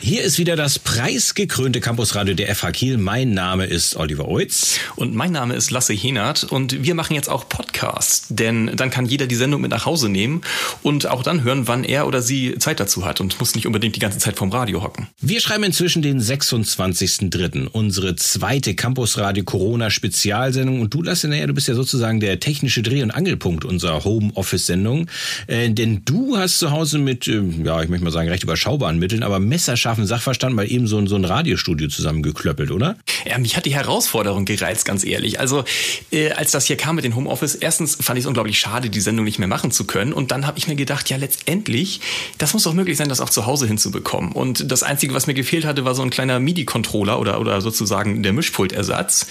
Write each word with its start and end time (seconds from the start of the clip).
Hier 0.00 0.22
ist 0.22 0.38
wieder 0.38 0.54
das 0.54 0.78
preisgekrönte 0.78 1.80
Campusradio 1.80 2.34
der 2.34 2.54
FH 2.54 2.70
Kiel. 2.70 2.98
Mein 2.98 3.34
Name 3.34 3.66
ist 3.66 3.96
Oliver 3.96 4.28
Oitz. 4.28 4.78
Und 4.94 5.14
mein 5.14 5.32
Name 5.32 5.54
ist 5.54 5.70
Lasse 5.70 5.92
Henert 5.92 6.44
und 6.44 6.84
wir 6.84 6.94
machen 6.94 7.14
jetzt 7.14 7.28
auch 7.28 7.48
Podcasts, 7.48 8.26
denn 8.30 8.70
dann 8.76 8.90
kann 8.90 9.06
jeder 9.06 9.26
die 9.26 9.34
Sendung 9.34 9.60
mit 9.60 9.70
nach 9.70 9.86
Hause 9.86 10.08
nehmen 10.08 10.40
und 10.82 11.06
auch 11.08 11.22
dann 11.22 11.42
hören, 11.42 11.66
wann 11.66 11.84
er 11.84 12.06
oder 12.06 12.22
sie 12.22 12.56
Zeit 12.58 12.80
dazu 12.80 13.04
hat 13.04 13.20
und 13.20 13.38
muss 13.40 13.54
nicht 13.54 13.66
unbedingt 13.66 13.96
die 13.96 14.00
ganze 14.00 14.18
Zeit 14.18 14.36
vorm 14.36 14.50
Radio 14.50 14.82
hocken. 14.82 15.08
Wir 15.20 15.40
schreiben 15.40 15.64
inzwischen 15.64 16.00
den 16.00 16.20
26.03., 16.20 17.66
unsere 17.66 18.16
zweite 18.16 18.74
Campusradio 18.74 19.44
Corona 19.44 19.90
Spezialsendung 19.90 20.80
und 20.80 20.94
du 20.94 21.02
Lasse, 21.02 21.28
naja, 21.28 21.46
du 21.46 21.54
bist 21.54 21.68
ja 21.68 21.74
sozusagen 21.74 22.20
der 22.20 22.40
technische 22.40 22.82
Dreh- 22.82 23.02
und 23.02 23.10
Angelpunkt 23.10 23.64
unserer 23.64 24.04
Homeoffice-Sendung, 24.04 25.08
äh, 25.48 25.68
denn 25.70 26.02
du 26.04 26.36
hast 26.38 26.60
zu 26.60 26.70
Hause 26.70 26.98
mit, 26.98 27.28
äh, 27.28 27.42
ja, 27.64 27.82
ich 27.82 27.88
möchte 27.88 28.04
mal 28.04 28.10
sagen, 28.10 28.28
recht 28.28 28.44
überschaubaren 28.44 28.98
Mitteln, 28.98 29.22
aber 29.22 29.38
messerscharf 29.38 29.97
scharfen 29.98 30.06
Sachverstand 30.06 30.54
mal 30.54 30.70
eben 30.70 30.86
so 30.86 30.98
ein, 30.98 31.06
so 31.06 31.16
ein 31.16 31.24
Radiostudio 31.24 31.88
zusammengeklöppelt, 31.88 32.70
oder? 32.70 32.96
Ja, 33.26 33.38
mich 33.38 33.56
hat 33.56 33.66
die 33.66 33.74
Herausforderung 33.74 34.44
gereizt, 34.44 34.84
ganz 34.84 35.04
ehrlich. 35.04 35.40
Also, 35.40 35.64
äh, 36.12 36.30
als 36.30 36.52
das 36.52 36.66
hier 36.66 36.76
kam 36.76 36.96
mit 36.96 37.04
den 37.04 37.16
Homeoffice, 37.16 37.56
erstens 37.56 37.96
fand 38.00 38.18
ich 38.18 38.24
es 38.24 38.26
unglaublich 38.26 38.58
schade, 38.58 38.90
die 38.90 39.00
Sendung 39.00 39.24
nicht 39.24 39.38
mehr 39.38 39.48
machen 39.48 39.70
zu 39.70 39.84
können. 39.84 40.12
Und 40.12 40.30
dann 40.30 40.46
habe 40.46 40.58
ich 40.58 40.68
mir 40.68 40.76
gedacht, 40.76 41.10
ja, 41.10 41.16
letztendlich, 41.16 42.00
das 42.38 42.54
muss 42.54 42.62
doch 42.62 42.74
möglich 42.74 42.96
sein, 42.96 43.08
das 43.08 43.20
auch 43.20 43.30
zu 43.30 43.46
Hause 43.46 43.66
hinzubekommen. 43.66 44.32
Und 44.32 44.70
das 44.70 44.82
Einzige, 44.82 45.14
was 45.14 45.26
mir 45.26 45.34
gefehlt 45.34 45.64
hatte, 45.64 45.84
war 45.84 45.94
so 45.94 46.02
ein 46.02 46.10
kleiner 46.10 46.38
MIDI-Controller 46.38 47.18
oder, 47.18 47.40
oder 47.40 47.60
sozusagen 47.60 48.22
der 48.22 48.32
Mischpultersatz. 48.32 49.26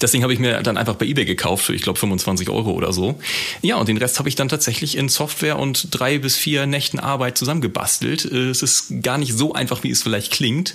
Das 0.00 0.10
Ding 0.10 0.22
habe 0.22 0.32
ich 0.32 0.40
mir 0.40 0.62
dann 0.62 0.76
einfach 0.76 0.96
bei 0.96 1.06
eBay 1.06 1.24
gekauft 1.24 1.64
für, 1.64 1.74
ich 1.74 1.82
glaube, 1.82 1.98
25 1.98 2.48
Euro 2.48 2.72
oder 2.72 2.92
so. 2.92 3.18
Ja, 3.62 3.76
und 3.76 3.88
den 3.88 3.98
Rest 3.98 4.18
habe 4.18 4.28
ich 4.28 4.34
dann 4.34 4.48
tatsächlich 4.48 4.96
in 4.96 5.08
Software 5.08 5.58
und 5.58 5.88
drei 5.90 6.18
bis 6.18 6.36
vier 6.36 6.66
Nächten 6.66 6.98
Arbeit 6.98 7.38
zusammengebastelt. 7.38 8.24
Äh, 8.24 8.50
es 8.50 8.62
ist 8.62 9.02
gar 9.02 9.18
nicht 9.18 9.34
so 9.36 9.52
einfach, 9.52 9.82
wie 9.82 9.90
es 9.90 9.97
vielleicht 10.02 10.32
klingt, 10.32 10.74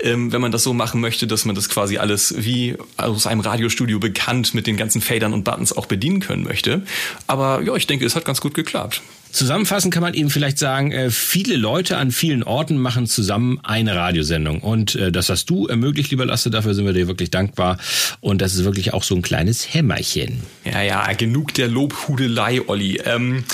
ähm, 0.00 0.32
wenn 0.32 0.40
man 0.40 0.52
das 0.52 0.62
so 0.62 0.72
machen 0.72 1.00
möchte, 1.00 1.26
dass 1.26 1.44
man 1.44 1.54
das 1.54 1.68
quasi 1.68 1.98
alles 1.98 2.34
wie 2.38 2.76
aus 2.96 3.26
einem 3.26 3.40
Radiostudio 3.40 3.98
bekannt 3.98 4.54
mit 4.54 4.66
den 4.66 4.76
ganzen 4.76 5.00
Fadern 5.00 5.32
und 5.32 5.44
Buttons 5.44 5.72
auch 5.72 5.86
bedienen 5.86 6.20
können 6.20 6.44
möchte. 6.44 6.82
Aber 7.26 7.62
ja, 7.62 7.74
ich 7.74 7.86
denke, 7.86 8.04
es 8.04 8.16
hat 8.16 8.24
ganz 8.24 8.40
gut 8.40 8.54
geklappt. 8.54 9.02
Zusammenfassend 9.32 9.94
kann 9.94 10.02
man 10.02 10.14
eben 10.14 10.28
vielleicht 10.28 10.58
sagen, 10.58 10.90
äh, 10.92 11.10
viele 11.10 11.56
Leute 11.56 11.96
an 11.96 12.10
vielen 12.10 12.42
Orten 12.42 12.78
machen 12.78 13.06
zusammen 13.06 13.60
eine 13.62 13.94
Radiosendung. 13.94 14.60
Und 14.60 14.96
äh, 14.96 15.12
das 15.12 15.28
hast 15.28 15.48
du 15.50 15.66
ermöglicht, 15.66 16.10
lieber 16.10 16.26
Lasse, 16.26 16.50
dafür 16.50 16.74
sind 16.74 16.84
wir 16.84 16.92
dir 16.92 17.06
wirklich 17.06 17.30
dankbar. 17.30 17.78
Und 18.20 18.42
das 18.42 18.54
ist 18.54 18.64
wirklich 18.64 18.92
auch 18.92 19.04
so 19.04 19.14
ein 19.14 19.22
kleines 19.22 19.72
Hämmerchen. 19.72 20.42
Ja, 20.64 20.82
ja, 20.82 21.12
genug 21.12 21.54
der 21.54 21.68
Lobhudelei, 21.68 22.62
Olli. 22.66 23.00
Ähm, 23.04 23.44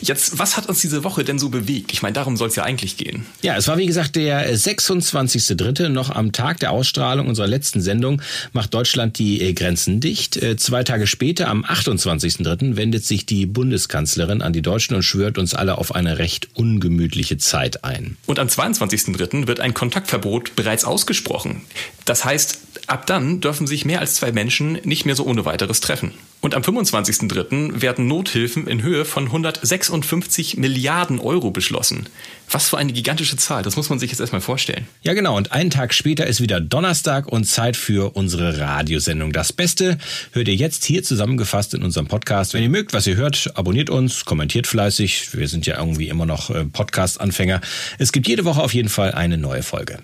jetzt, 0.00 0.38
was 0.38 0.56
hat 0.56 0.68
uns 0.68 0.80
diese 0.80 1.04
Woche 1.04 1.22
denn 1.22 1.38
so 1.38 1.50
bewegt? 1.50 1.92
Ich 1.92 2.02
meine, 2.02 2.14
darum 2.14 2.36
soll 2.36 2.48
es 2.48 2.56
ja 2.56 2.64
eigentlich 2.64 2.96
gehen. 2.96 3.26
Ja, 3.42 3.56
es 3.56 3.68
war 3.68 3.76
wie 3.76 3.86
gesagt 3.86 4.16
der 4.16 4.54
26.3. 4.56 5.88
noch 5.88 6.10
am 6.10 6.32
Tag 6.32 6.60
der 6.60 6.70
Ausstrahlung 6.70 7.28
unserer 7.28 7.46
letzten 7.46 7.82
Sendung 7.82 8.22
macht 8.52 8.72
Deutschland 8.72 9.18
die 9.18 9.42
äh, 9.42 9.52
Grenzen 9.52 10.00
dicht. 10.00 10.40
Zwei 10.56 10.84
Tage 10.84 11.06
später, 11.06 11.48
am 11.48 11.64
28.3., 11.64 12.76
wendet 12.76 13.04
sich 13.04 13.26
die 13.26 13.46
Bundeskanzlerin 13.46 14.42
an 14.42 14.52
die 14.52 14.62
Deutschen 14.62 14.94
und 14.94 15.02
schwört 15.02 15.25
schwört 15.26 15.38
uns 15.38 15.54
alle 15.54 15.78
auf 15.78 15.92
eine 15.92 16.18
recht 16.18 16.50
ungemütliche 16.54 17.36
Zeit 17.36 17.82
ein. 17.82 18.16
Und 18.26 18.38
am 18.38 18.46
22.03. 18.46 19.48
wird 19.48 19.58
ein 19.58 19.74
Kontaktverbot 19.74 20.54
bereits 20.54 20.84
ausgesprochen. 20.84 21.62
Das 22.04 22.24
heißt, 22.24 22.60
ab 22.86 23.06
dann 23.06 23.40
dürfen 23.40 23.66
sich 23.66 23.84
mehr 23.84 23.98
als 23.98 24.14
zwei 24.14 24.30
Menschen 24.30 24.78
nicht 24.84 25.04
mehr 25.04 25.16
so 25.16 25.26
ohne 25.26 25.44
weiteres 25.44 25.80
treffen. 25.80 26.12
Und 26.40 26.54
am 26.54 26.62
25.03. 26.62 27.80
werden 27.80 28.06
Nothilfen 28.06 28.68
in 28.68 28.82
Höhe 28.82 29.04
von 29.04 29.24
156 29.24 30.56
Milliarden 30.56 31.18
Euro 31.18 31.50
beschlossen. 31.50 32.08
Was 32.50 32.68
für 32.68 32.78
eine 32.78 32.92
gigantische 32.92 33.36
Zahl, 33.36 33.62
das 33.62 33.74
muss 33.74 33.90
man 33.90 33.98
sich 33.98 34.10
jetzt 34.10 34.20
erstmal 34.20 34.40
vorstellen. 34.40 34.86
Ja, 35.02 35.14
genau. 35.14 35.36
Und 35.36 35.50
einen 35.50 35.70
Tag 35.70 35.92
später 35.92 36.26
ist 36.26 36.40
wieder 36.40 36.60
Donnerstag 36.60 37.26
und 37.26 37.44
Zeit 37.44 37.76
für 37.76 38.14
unsere 38.14 38.58
Radiosendung. 38.58 39.32
Das 39.32 39.52
Beste 39.52 39.98
hört 40.32 40.46
ihr 40.46 40.54
jetzt 40.54 40.84
hier 40.84 41.02
zusammengefasst 41.02 41.74
in 41.74 41.82
unserem 41.82 42.06
Podcast. 42.06 42.54
Wenn 42.54 42.62
ihr 42.62 42.70
mögt, 42.70 42.92
was 42.92 43.06
ihr 43.06 43.16
hört, 43.16 43.50
abonniert 43.54 43.90
uns, 43.90 44.24
kommentiert 44.24 44.68
fleißig. 44.68 45.36
Wir 45.36 45.48
sind 45.48 45.66
ja 45.66 45.78
irgendwie 45.78 46.08
immer 46.08 46.26
noch 46.26 46.50
äh, 46.50 46.64
Podcast-Anfänger. 46.64 47.60
Es 47.98 48.12
gibt 48.12 48.28
jede 48.28 48.44
Woche 48.44 48.62
auf 48.62 48.72
jeden 48.72 48.88
Fall 48.88 49.12
eine 49.12 49.38
neue 49.38 49.64
Folge. 49.64 49.98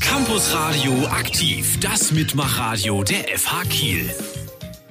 Campus 0.00 0.52
Radio 0.52 1.06
aktiv, 1.06 1.78
das 1.80 2.12
Mitmachradio 2.12 3.02
der 3.02 3.24
FH 3.38 3.62
Kiel. 3.70 4.10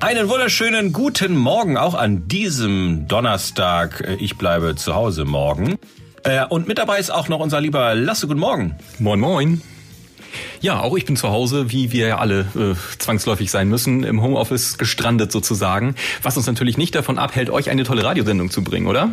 Einen 0.01 0.29
wunderschönen 0.29 0.93
guten 0.93 1.37
Morgen 1.37 1.77
auch 1.77 1.93
an 1.93 2.27
diesem 2.27 3.07
Donnerstag. 3.07 4.17
Ich 4.19 4.35
bleibe 4.35 4.75
zu 4.75 4.95
Hause 4.95 5.25
morgen. 5.25 5.77
Äh, 6.23 6.43
und 6.47 6.67
mit 6.67 6.79
dabei 6.79 6.97
ist 6.97 7.11
auch 7.11 7.29
noch 7.29 7.39
unser 7.39 7.61
lieber 7.61 7.93
Lasse. 7.93 8.25
Guten 8.25 8.39
Morgen. 8.39 8.75
Moin, 8.97 9.19
moin. 9.19 9.61
Ja, 10.59 10.79
auch 10.79 10.97
ich 10.97 11.05
bin 11.05 11.17
zu 11.17 11.29
Hause, 11.29 11.71
wie 11.71 11.91
wir 11.91 12.07
ja 12.07 12.17
alle 12.17 12.47
äh, 12.55 12.97
zwangsläufig 12.97 13.51
sein 13.51 13.69
müssen, 13.69 14.03
im 14.03 14.23
Homeoffice 14.23 14.79
gestrandet 14.79 15.31
sozusagen. 15.31 15.93
Was 16.23 16.35
uns 16.35 16.47
natürlich 16.47 16.79
nicht 16.79 16.95
davon 16.95 17.19
abhält, 17.19 17.51
euch 17.51 17.69
eine 17.69 17.83
tolle 17.83 18.03
Radiosendung 18.03 18.49
zu 18.49 18.63
bringen, 18.63 18.87
oder? 18.87 19.09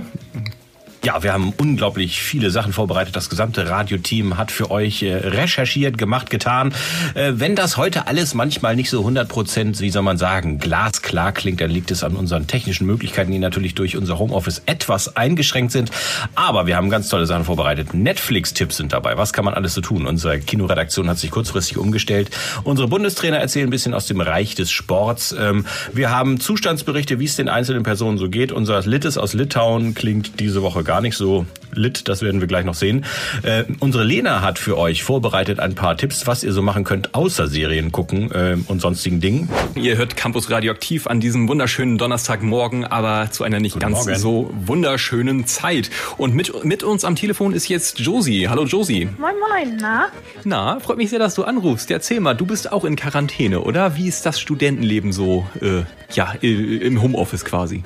Ja, 1.04 1.22
wir 1.22 1.32
haben 1.32 1.53
unglaublich 1.56 2.20
viele 2.20 2.50
Sachen 2.50 2.72
vorbereitet. 2.72 3.14
Das 3.14 3.31
gesamte 3.31 3.70
Radioteam 3.70 4.36
hat 4.36 4.50
für 4.50 4.72
euch 4.72 5.04
äh, 5.04 5.14
recherchiert, 5.14 5.97
gemacht, 5.97 6.28
getan. 6.28 6.75
Äh, 7.14 7.34
wenn 7.36 7.54
das 7.54 7.76
heute 7.76 8.09
alles 8.09 8.34
manchmal 8.34 8.75
nicht 8.75 8.91
so 8.91 8.98
100 8.98 9.28
Prozent, 9.28 9.81
wie 9.81 9.91
soll 9.91 10.03
man 10.03 10.19
sagen, 10.19 10.59
glasklar 10.59 11.31
klingt, 11.31 11.60
dann 11.60 11.70
liegt 11.70 11.92
es 11.92 12.03
an 12.03 12.16
unseren 12.16 12.48
technischen 12.48 12.84
Möglichkeiten, 12.84 13.31
die 13.31 13.38
natürlich 13.38 13.76
durch 13.76 13.97
unser 13.97 14.19
Homeoffice 14.19 14.62
etwas 14.66 15.16
eingeschränkt 15.16 15.70
sind. 15.70 15.92
Aber 16.34 16.66
wir 16.66 16.75
haben 16.75 16.91
ganz 16.91 17.09
tolle 17.09 17.26
Sachen 17.26 17.44
vorbereitet. 17.44 17.94
Netflix-Tipps 17.94 18.76
sind 18.76 18.92
dabei. 18.92 19.16
Was 19.16 19.32
kann 19.32 19.44
man 19.44 19.54
alles 19.54 19.75
so 19.75 19.80
tun? 19.80 20.04
Unsere 20.04 20.41
Kinoredaktion 20.41 21.09
hat 21.09 21.19
sich 21.19 21.30
kurzfristig 21.30 21.78
umgestellt. 21.78 22.30
Unsere 22.65 22.88
Bundestrainer 22.88 23.38
erzählen 23.38 23.69
ein 23.69 23.70
bisschen 23.70 23.94
aus 23.94 24.06
dem 24.06 24.20
Reich 24.20 24.56
des 24.56 24.72
Sports. 24.72 25.32
Ähm, 25.38 25.65
wir 25.92 26.10
haben 26.10 26.41
Zustandsberichte, 26.41 27.20
wie 27.20 27.25
es 27.26 27.36
den 27.36 27.48
einzelnen 27.48 27.84
Personen 27.84 28.19
so 28.19 28.28
geht. 28.28 28.50
Unser 28.50 28.82
Littes 28.82 29.16
aus 29.16 29.32
Litauen 29.32 29.94
klingt 29.94 30.41
diese 30.41 30.60
Woche 30.60 30.88
gar 30.88 31.03
nicht 31.03 31.19
so 31.19 31.44
lit, 31.75 32.09
das 32.09 32.22
werden 32.22 32.41
wir 32.41 32.49
gleich 32.49 32.65
noch 32.65 32.75
sehen. 32.75 33.04
Äh, 33.43 33.65
unsere 33.78 34.04
Lena 34.04 34.41
hat 34.41 34.59
für 34.59 34.78
euch 34.78 35.03
vorbereitet 35.03 35.60
ein 35.60 35.75
paar 35.75 35.99
Tipps, 35.99 36.26
was 36.26 36.43
ihr 36.43 36.54
so 36.54 36.62
machen 36.62 36.82
könnt, 36.84 37.15
außer 37.15 37.47
Serien 37.47 37.93
gucken 37.93 38.32
äh, 38.32 38.56
und 38.69 38.81
sonstigen 38.81 39.21
Dingen. 39.21 39.50
Ihr 39.75 39.98
hört 39.98 40.16
Campus 40.16 40.50
Radioaktiv 40.50 41.06
an 41.06 41.21
diesem 41.21 41.47
wunderschönen 41.47 41.98
Donnerstagmorgen, 41.98 42.87
aber 42.87 43.31
zu 43.31 43.44
einer 43.44 43.60
nicht 43.60 43.75
Guten 43.75 43.82
ganz 43.82 44.06
Morgen. 44.06 44.19
so 44.19 44.50
wunderschönen 44.65 45.47
Zeit. 45.47 45.91
Und 46.16 46.34
mit, 46.34 46.65
mit 46.65 46.82
uns 46.82 47.04
am 47.04 47.16
Telefon 47.16 47.53
ist 47.53 47.69
jetzt 47.69 47.98
Josie. 47.98 48.48
Hallo 48.48 48.65
Josie. 48.65 49.10
Moin 49.19 49.34
moin, 49.50 49.77
na? 49.78 50.06
Na, 50.44 50.81
freut 50.81 50.97
mich 50.97 51.10
sehr, 51.10 51.19
dass 51.19 51.34
du 51.34 51.44
anrufst. 51.44 51.91
Erzähl 51.91 52.21
mal, 52.21 52.32
du 52.32 52.47
bist 52.47 52.72
auch 52.72 52.87
in 52.87 52.97
Quarantäne, 52.97 53.60
oder? 53.60 53.94
Wie 53.97 54.09
ist 54.09 54.25
das 54.25 54.41
Studentenleben 54.41 55.12
so, 55.12 55.47
äh, 55.60 55.82
ja, 56.15 56.32
im 56.41 57.03
Homeoffice 57.03 57.44
quasi? 57.44 57.84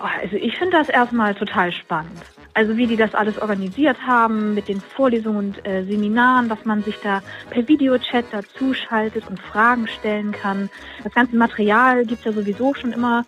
Oh, 0.00 0.04
also 0.22 0.36
ich 0.36 0.56
finde 0.58 0.76
das 0.76 0.88
erstmal 0.88 1.34
total 1.34 1.72
spannend. 1.72 2.20
Also 2.54 2.76
wie 2.76 2.86
die 2.86 2.96
das 2.96 3.14
alles 3.14 3.40
organisiert 3.40 3.96
haben 4.06 4.54
mit 4.54 4.68
den 4.68 4.80
Vorlesungen 4.80 5.38
und 5.38 5.66
äh, 5.66 5.84
Seminaren, 5.84 6.50
dass 6.50 6.64
man 6.66 6.82
sich 6.82 6.96
da 7.00 7.22
per 7.48 7.66
Videochat 7.66 8.26
dazuschaltet 8.30 9.26
und 9.28 9.40
Fragen 9.40 9.86
stellen 9.86 10.32
kann. 10.32 10.68
Das 11.02 11.14
ganze 11.14 11.36
Material 11.36 12.04
gibt 12.04 12.24
ja 12.26 12.32
sowieso 12.32 12.74
schon 12.74 12.92
immer 12.92 13.24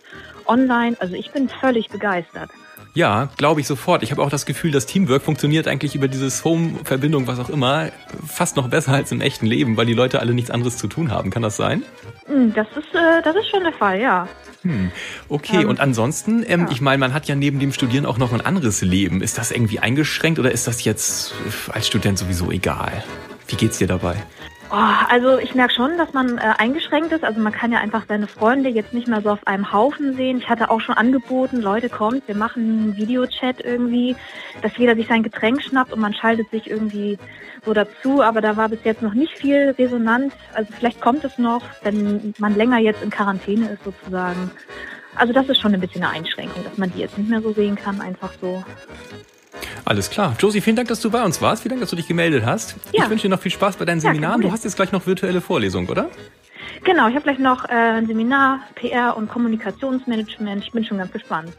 online. 0.46 0.96
Also 1.00 1.14
ich 1.14 1.30
bin 1.32 1.48
völlig 1.48 1.88
begeistert. 1.88 2.50
Ja, 2.94 3.28
glaube 3.36 3.60
ich 3.60 3.66
sofort. 3.66 4.04
Ich 4.04 4.12
habe 4.12 4.22
auch 4.22 4.30
das 4.30 4.46
Gefühl, 4.46 4.70
das 4.70 4.86
Teamwork 4.86 5.22
funktioniert 5.22 5.66
eigentlich 5.66 5.96
über 5.96 6.06
dieses 6.06 6.44
Home-Verbindung, 6.44 7.26
was 7.26 7.40
auch 7.40 7.50
immer, 7.50 7.90
fast 8.24 8.56
noch 8.56 8.68
besser 8.68 8.92
als 8.92 9.10
im 9.10 9.20
echten 9.20 9.46
Leben, 9.46 9.76
weil 9.76 9.86
die 9.86 9.94
Leute 9.94 10.20
alle 10.20 10.32
nichts 10.32 10.52
anderes 10.52 10.76
zu 10.76 10.86
tun 10.86 11.10
haben. 11.10 11.30
Kann 11.30 11.42
das 11.42 11.56
sein? 11.56 11.82
Hm, 12.26 12.54
das 12.54 12.68
ist, 12.68 12.94
äh, 12.94 13.20
das 13.22 13.34
ist 13.34 13.48
schon 13.50 13.64
der 13.64 13.72
Fall, 13.72 14.00
ja. 14.00 14.28
Hm. 14.62 14.92
Okay, 15.28 15.62
ähm, 15.62 15.68
und 15.68 15.80
ansonsten, 15.80 16.44
ähm, 16.46 16.62
ja. 16.62 16.68
ich 16.70 16.80
meine, 16.80 16.98
man 16.98 17.12
hat 17.12 17.26
ja 17.26 17.34
neben 17.34 17.58
dem 17.58 17.72
Studieren 17.72 18.06
auch 18.06 18.18
noch 18.18 18.32
ein 18.32 18.40
anderes 18.40 18.80
Leben. 18.80 19.22
Ist 19.22 19.38
das 19.38 19.50
irgendwie 19.50 19.80
eingeschränkt 19.80 20.38
oder 20.38 20.52
ist 20.52 20.68
das 20.68 20.84
jetzt 20.84 21.34
als 21.72 21.88
Student 21.88 22.18
sowieso 22.18 22.52
egal? 22.52 23.02
Wie 23.48 23.56
geht's 23.56 23.78
dir 23.78 23.88
dabei? 23.88 24.22
Oh, 24.76 25.04
also 25.08 25.38
ich 25.38 25.54
merke 25.54 25.72
schon, 25.72 25.96
dass 25.98 26.14
man 26.14 26.36
äh, 26.36 26.52
eingeschränkt 26.58 27.12
ist. 27.12 27.22
Also 27.22 27.40
man 27.40 27.52
kann 27.52 27.70
ja 27.70 27.78
einfach 27.78 28.06
seine 28.08 28.26
Freunde 28.26 28.70
jetzt 28.70 28.92
nicht 28.92 29.06
mehr 29.06 29.22
so 29.22 29.30
auf 29.30 29.46
einem 29.46 29.72
Haufen 29.72 30.16
sehen. 30.16 30.38
Ich 30.38 30.48
hatte 30.48 30.68
auch 30.68 30.80
schon 30.80 30.96
angeboten, 30.96 31.60
Leute 31.60 31.88
kommt, 31.88 32.26
wir 32.26 32.34
machen 32.34 32.62
einen 32.62 32.96
Videochat 32.96 33.60
irgendwie, 33.60 34.16
dass 34.62 34.76
jeder 34.76 34.96
sich 34.96 35.06
sein 35.06 35.22
Getränk 35.22 35.62
schnappt 35.62 35.92
und 35.92 36.00
man 36.00 36.12
schaltet 36.12 36.50
sich 36.50 36.68
irgendwie 36.68 37.18
so 37.64 37.72
dazu, 37.72 38.20
aber 38.20 38.40
da 38.40 38.56
war 38.56 38.68
bis 38.68 38.82
jetzt 38.82 39.00
noch 39.00 39.14
nicht 39.14 39.38
viel 39.38 39.76
Resonanz. 39.78 40.34
Also 40.54 40.72
vielleicht 40.76 41.00
kommt 41.00 41.22
es 41.22 41.38
noch, 41.38 41.62
wenn 41.84 42.34
man 42.38 42.56
länger 42.56 42.78
jetzt 42.78 43.00
in 43.00 43.10
Quarantäne 43.10 43.68
ist 43.68 43.84
sozusagen. 43.84 44.50
Also 45.14 45.32
das 45.32 45.48
ist 45.48 45.60
schon 45.60 45.72
ein 45.72 45.80
bisschen 45.80 46.02
eine 46.02 46.14
Einschränkung, 46.14 46.64
dass 46.64 46.78
man 46.78 46.92
die 46.92 46.98
jetzt 46.98 47.16
nicht 47.16 47.30
mehr 47.30 47.42
so 47.42 47.52
sehen 47.52 47.76
kann, 47.76 48.00
einfach 48.00 48.32
so. 48.40 48.64
Alles 49.84 50.08
klar. 50.08 50.34
Josie, 50.38 50.60
vielen 50.60 50.76
Dank, 50.76 50.88
dass 50.88 51.00
du 51.00 51.10
bei 51.10 51.22
uns 51.22 51.42
warst. 51.42 51.62
Vielen 51.62 51.70
Dank, 51.70 51.80
dass 51.82 51.90
du 51.90 51.96
dich 51.96 52.08
gemeldet 52.08 52.44
hast. 52.46 52.76
Ja. 52.92 53.04
Ich 53.04 53.10
wünsche 53.10 53.22
dir 53.22 53.28
noch 53.28 53.40
viel 53.40 53.52
Spaß 53.52 53.76
bei 53.76 53.84
deinen 53.84 54.00
ja, 54.00 54.10
Seminaren. 54.10 54.40
Du 54.40 54.50
hast 54.50 54.64
jetzt 54.64 54.76
gleich 54.76 54.92
noch 54.92 55.06
virtuelle 55.06 55.40
Vorlesung, 55.40 55.88
oder? 55.88 56.08
Genau, 56.84 57.08
ich 57.08 57.14
habe 57.14 57.22
gleich 57.22 57.38
noch 57.38 57.64
äh, 57.68 57.72
ein 57.72 58.06
Seminar 58.06 58.60
PR 58.74 59.16
und 59.16 59.28
Kommunikationsmanagement. 59.28 60.64
Ich 60.64 60.72
bin 60.72 60.84
schon 60.84 60.98
ganz 60.98 61.12
gespannt. 61.12 61.52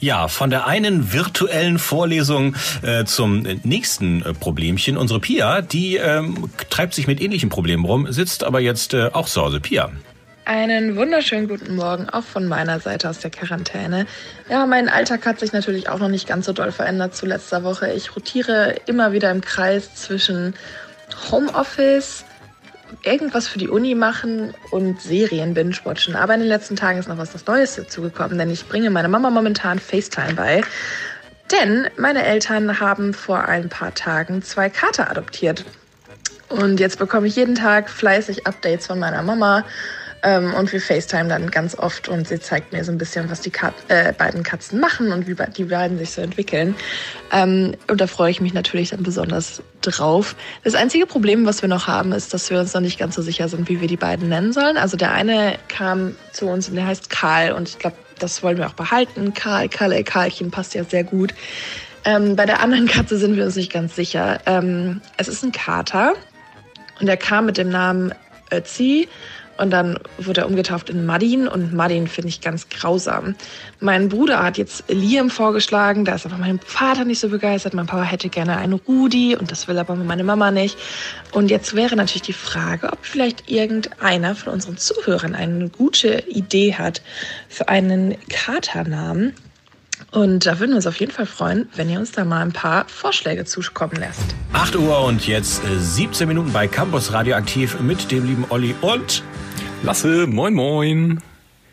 Ja, 0.00 0.28
von 0.28 0.50
der 0.50 0.66
einen 0.66 1.12
virtuellen 1.12 1.78
Vorlesung 1.78 2.56
äh, 2.82 3.04
zum 3.04 3.42
nächsten 3.64 4.22
äh, 4.22 4.34
Problemchen. 4.34 4.96
Unsere 4.96 5.20
Pia, 5.20 5.60
die 5.62 5.96
ähm, 5.96 6.50
treibt 6.70 6.94
sich 6.94 7.06
mit 7.06 7.20
ähnlichen 7.20 7.48
Problemen 7.48 7.84
rum, 7.84 8.10
sitzt 8.10 8.44
aber 8.44 8.60
jetzt 8.60 8.94
äh, 8.94 9.10
auch 9.12 9.26
zu 9.26 9.40
Hause. 9.42 9.60
Pia. 9.60 9.90
Einen 10.48 10.96
wunderschönen 10.96 11.46
guten 11.46 11.76
Morgen 11.76 12.08
auch 12.08 12.24
von 12.24 12.46
meiner 12.46 12.80
Seite 12.80 13.10
aus 13.10 13.18
der 13.18 13.30
Quarantäne. 13.30 14.06
Ja, 14.48 14.64
mein 14.64 14.88
Alltag 14.88 15.26
hat 15.26 15.40
sich 15.40 15.52
natürlich 15.52 15.90
auch 15.90 15.98
noch 15.98 16.08
nicht 16.08 16.26
ganz 16.26 16.46
so 16.46 16.54
doll 16.54 16.72
verändert 16.72 17.14
zu 17.14 17.26
letzter 17.26 17.64
Woche. 17.64 17.92
Ich 17.92 18.16
rotiere 18.16 18.76
immer 18.86 19.12
wieder 19.12 19.30
im 19.30 19.42
Kreis 19.42 19.94
zwischen 19.94 20.54
Homeoffice, 21.30 22.24
irgendwas 23.02 23.46
für 23.46 23.58
die 23.58 23.68
Uni 23.68 23.94
machen 23.94 24.54
und 24.70 25.02
Serien 25.02 25.52
binge-watchen. 25.52 26.16
Aber 26.16 26.32
in 26.32 26.40
den 26.40 26.48
letzten 26.48 26.76
Tagen 26.76 26.98
ist 26.98 27.10
noch 27.10 27.18
was 27.18 27.34
Neues 27.44 27.76
dazugekommen, 27.76 28.38
denn 28.38 28.48
ich 28.48 28.66
bringe 28.66 28.88
meiner 28.88 29.08
Mama 29.08 29.28
momentan 29.28 29.78
FaceTime 29.78 30.32
bei. 30.32 30.62
Denn 31.52 31.90
meine 31.98 32.24
Eltern 32.24 32.80
haben 32.80 33.12
vor 33.12 33.44
ein 33.44 33.68
paar 33.68 33.94
Tagen 33.94 34.42
zwei 34.42 34.70
Kater 34.70 35.10
adoptiert. 35.10 35.66
Und 36.48 36.80
jetzt 36.80 36.98
bekomme 36.98 37.26
ich 37.26 37.36
jeden 37.36 37.54
Tag 37.54 37.90
fleißig 37.90 38.46
Updates 38.46 38.86
von 38.86 38.98
meiner 38.98 39.20
Mama 39.20 39.66
ähm, 40.22 40.54
und 40.54 40.72
wir 40.72 40.80
FaceTime 40.80 41.28
dann 41.28 41.50
ganz 41.50 41.76
oft 41.78 42.08
und 42.08 42.26
sie 42.26 42.40
zeigt 42.40 42.72
mir 42.72 42.84
so 42.84 42.92
ein 42.92 42.98
bisschen, 42.98 43.30
was 43.30 43.40
die 43.40 43.50
Kat 43.50 43.74
äh, 43.88 44.12
beiden 44.12 44.42
Katzen 44.42 44.80
machen 44.80 45.12
und 45.12 45.26
wie 45.26 45.36
die 45.56 45.64
beiden 45.64 45.98
sich 45.98 46.10
so 46.10 46.22
entwickeln. 46.22 46.74
Ähm, 47.32 47.76
und 47.88 48.00
da 48.00 48.06
freue 48.06 48.30
ich 48.30 48.40
mich 48.40 48.54
natürlich 48.54 48.90
dann 48.90 49.02
besonders 49.02 49.62
drauf. 49.80 50.34
Das 50.64 50.74
einzige 50.74 51.06
Problem, 51.06 51.46
was 51.46 51.62
wir 51.62 51.68
noch 51.68 51.86
haben, 51.86 52.12
ist, 52.12 52.34
dass 52.34 52.50
wir 52.50 52.58
uns 52.58 52.74
noch 52.74 52.80
nicht 52.80 52.98
ganz 52.98 53.14
so 53.14 53.22
sicher 53.22 53.48
sind, 53.48 53.68
wie 53.68 53.80
wir 53.80 53.88
die 53.88 53.96
beiden 53.96 54.28
nennen 54.28 54.52
sollen. 54.52 54.76
Also 54.76 54.96
der 54.96 55.12
eine 55.12 55.58
kam 55.68 56.16
zu 56.32 56.46
uns 56.46 56.68
und 56.68 56.74
der 56.74 56.86
heißt 56.86 57.10
Karl 57.10 57.52
und 57.52 57.68
ich 57.68 57.78
glaube, 57.78 57.96
das 58.18 58.42
wollen 58.42 58.58
wir 58.58 58.66
auch 58.66 58.74
behalten. 58.74 59.34
Karl, 59.34 59.68
Kalle, 59.68 60.02
Karlchen 60.02 60.50
passt 60.50 60.74
ja 60.74 60.84
sehr 60.84 61.04
gut. 61.04 61.34
Ähm, 62.04 62.36
bei 62.36 62.46
der 62.46 62.60
anderen 62.60 62.86
Katze 62.86 63.18
sind 63.18 63.36
wir 63.36 63.44
uns 63.44 63.56
nicht 63.56 63.72
ganz 63.72 63.94
sicher. 63.94 64.40
Ähm, 64.46 65.00
es 65.16 65.28
ist 65.28 65.44
ein 65.44 65.52
Kater 65.52 66.14
und 67.00 67.08
er 67.08 67.16
kam 67.16 67.46
mit 67.46 67.58
dem 67.58 67.68
Namen 67.68 68.12
Ötzi 68.50 69.08
und 69.58 69.70
dann 69.70 69.98
wurde 70.18 70.42
er 70.42 70.46
umgetauft 70.46 70.88
in 70.88 71.04
Madin 71.04 71.48
und 71.48 71.74
Madin 71.74 72.06
finde 72.06 72.28
ich 72.28 72.40
ganz 72.40 72.68
grausam. 72.68 73.34
Mein 73.80 74.08
Bruder 74.08 74.42
hat 74.42 74.56
jetzt 74.56 74.84
Liam 74.88 75.30
vorgeschlagen, 75.30 76.04
da 76.04 76.14
ist 76.14 76.26
aber 76.26 76.38
mein 76.38 76.60
Vater 76.60 77.04
nicht 77.04 77.18
so 77.18 77.28
begeistert. 77.28 77.74
Mein 77.74 77.86
Papa 77.86 78.04
hätte 78.04 78.28
gerne 78.28 78.56
einen 78.56 78.74
Rudi 78.74 79.36
und 79.36 79.50
das 79.50 79.68
will 79.68 79.78
aber 79.78 79.96
meine 79.96 80.24
Mama 80.24 80.50
nicht. 80.50 80.78
Und 81.32 81.50
jetzt 81.50 81.74
wäre 81.74 81.96
natürlich 81.96 82.22
die 82.22 82.32
Frage, 82.32 82.92
ob 82.92 82.98
vielleicht 83.02 83.50
irgendeiner 83.50 84.34
von 84.34 84.52
unseren 84.52 84.76
Zuhörern 84.76 85.34
eine 85.34 85.68
gute 85.68 86.24
Idee 86.28 86.74
hat 86.74 87.02
für 87.48 87.68
einen 87.68 88.16
Katernamen. 88.28 89.34
Und 90.12 90.46
da 90.46 90.58
würden 90.58 90.70
wir 90.70 90.76
uns 90.76 90.86
auf 90.86 91.00
jeden 91.00 91.12
Fall 91.12 91.26
freuen, 91.26 91.68
wenn 91.74 91.90
ihr 91.90 91.98
uns 91.98 92.12
da 92.12 92.24
mal 92.24 92.40
ein 92.40 92.52
paar 92.52 92.86
Vorschläge 92.88 93.44
zukommen 93.44 93.96
lässt. 93.96 94.22
8 94.52 94.76
Uhr 94.76 95.04
und 95.04 95.26
jetzt 95.26 95.62
17 95.78 96.24
äh, 96.24 96.26
Minuten 96.28 96.52
bei 96.52 96.68
Campus 96.68 97.12
Radioaktiv 97.12 97.80
mit 97.80 98.10
dem 98.10 98.24
lieben 98.24 98.46
Olli 98.48 98.74
und 98.80 99.22
Lasse, 99.84 100.26
moin 100.26 100.50
moin. 100.50 101.18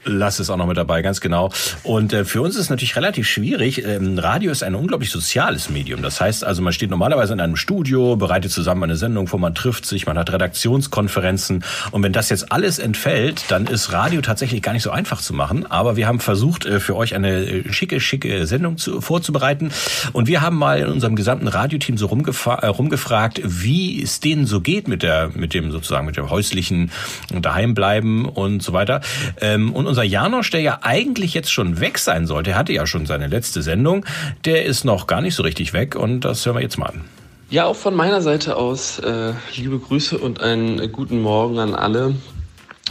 Lass 0.08 0.38
es 0.38 0.52
auch 0.52 0.58
noch 0.58 0.68
mit 0.68 0.78
dabei, 0.78 1.02
ganz 1.02 1.20
genau. 1.20 1.50
Und 1.82 2.14
äh, 2.14 2.26
für 2.26 2.44
uns 2.44 2.56
ist 2.56 2.62
es 2.62 2.70
natürlich 2.70 2.96
relativ 2.96 3.28
schwierig. 3.28 3.84
Ähm, 3.84 4.20
Radio 4.20 4.52
ist 4.52 4.62
ein 4.62 4.76
unglaublich 4.76 5.10
soziales 5.10 5.72
Medium. 5.72 6.04
Das 6.04 6.22
heißt 6.22 6.44
also, 6.44 6.62
man 6.62 6.74
steht 6.74 6.92
normalerweise 6.92 7.34
in 7.34 7.40
einem 7.40 7.56
Studio, 7.56 8.16
bereitet 8.16 8.52
zusammen 8.52 8.84
eine 8.84 8.98
Sendung 8.98 9.28
vor, 9.28 9.40
man 9.40 9.56
trifft 9.56 9.88
sich, 9.88 10.06
man 10.06 10.18
hat 10.20 10.32
Redaktionskonferenzen. 10.32 11.64
Und 11.90 12.04
wenn 12.04 12.14
das 12.14 12.30
jetzt 12.30 12.52
alles 12.52 12.78
entfällt, 12.78 13.46
dann 13.48 13.66
ist 13.66 13.92
Radio 13.94 14.22
tatsächlich 14.22 14.62
gar 14.62 14.74
nicht 14.74 14.84
so 14.84 14.92
einfach 14.92 15.22
zu 15.22 15.34
machen. 15.34 15.66
Aber 15.72 15.96
wir 15.96 16.06
haben 16.06 16.20
versucht, 16.20 16.68
äh, 16.68 16.80
für 16.80 16.96
euch 16.96 17.16
eine 17.16 17.44
äh, 17.44 17.74
schicke, 17.74 18.00
schicke 18.00 18.46
Sendung 18.46 18.78
zu, 18.78 19.02
vorzubereiten. 19.02 19.72
Und 20.14 20.28
wir 20.28 20.42
haben 20.42 20.58
mal 20.58 20.82
in 20.82 20.88
unserem 20.88 21.16
gesamten 21.16 21.48
Radioteam 21.48 21.98
so 21.98 22.06
äh, 22.06 22.68
rumgefragt, 22.68 23.42
wie 23.44 24.04
es 24.04 24.20
denen 24.20 24.46
so 24.46 24.62
geht 24.62 24.88
mit 24.88 25.02
der, 25.02 25.32
mit 25.34 25.56
dem 25.56 25.72
sozusagen, 25.72 26.06
mit 26.06 26.16
dem 26.16 26.30
häuslichen 26.30 26.92
Daheimbleiben 27.34 28.26
und 28.26 28.62
so 28.62 28.72
weiter. 28.72 29.02
Ähm, 29.42 29.74
und 29.74 29.95
unser 29.96 30.04
Janosch, 30.04 30.50
der 30.50 30.60
ja 30.60 30.80
eigentlich 30.82 31.34
jetzt 31.34 31.50
schon 31.50 31.80
weg 31.80 32.00
sein 32.00 32.28
sollte, 32.28 32.56
hatte 32.56 32.74
ja 32.74 32.86
schon 32.86 33.06
seine 33.06 33.28
letzte 33.28 33.62
Sendung, 33.62 34.06
der 34.44 34.66
ist 34.66 34.84
noch 34.84 35.08
gar 35.08 35.22
nicht 35.22 35.36
so 35.36 35.44
richtig 35.44 35.72
weg 35.72 35.96
und 35.96 36.26
das 36.26 36.46
hören 36.46 36.58
wir 36.58 36.62
jetzt 36.62 36.78
mal 36.78 36.88
an. 36.88 37.06
Ja, 37.50 37.64
auch 37.64 37.78
von 37.78 37.96
meiner 37.96 38.20
Seite 38.22 38.58
aus 38.58 39.00
äh, 39.00 39.32
liebe 39.56 39.80
Grüße 39.80 40.18
und 40.18 40.42
einen 40.42 40.92
guten 40.92 41.22
Morgen 41.22 41.60
an 41.60 41.74
alle. 41.74 42.14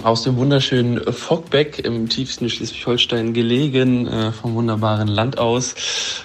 Aus 0.02 0.22
dem 0.22 0.36
wunderschönen 0.38 0.98
Fockbeck 1.12 1.78
im 1.84 2.08
tiefsten 2.08 2.48
Schleswig-Holstein 2.48 3.34
gelegen, 3.34 4.06
äh, 4.06 4.32
vom 4.32 4.54
wunderbaren 4.54 5.08
Land 5.08 5.36
aus. 5.36 5.74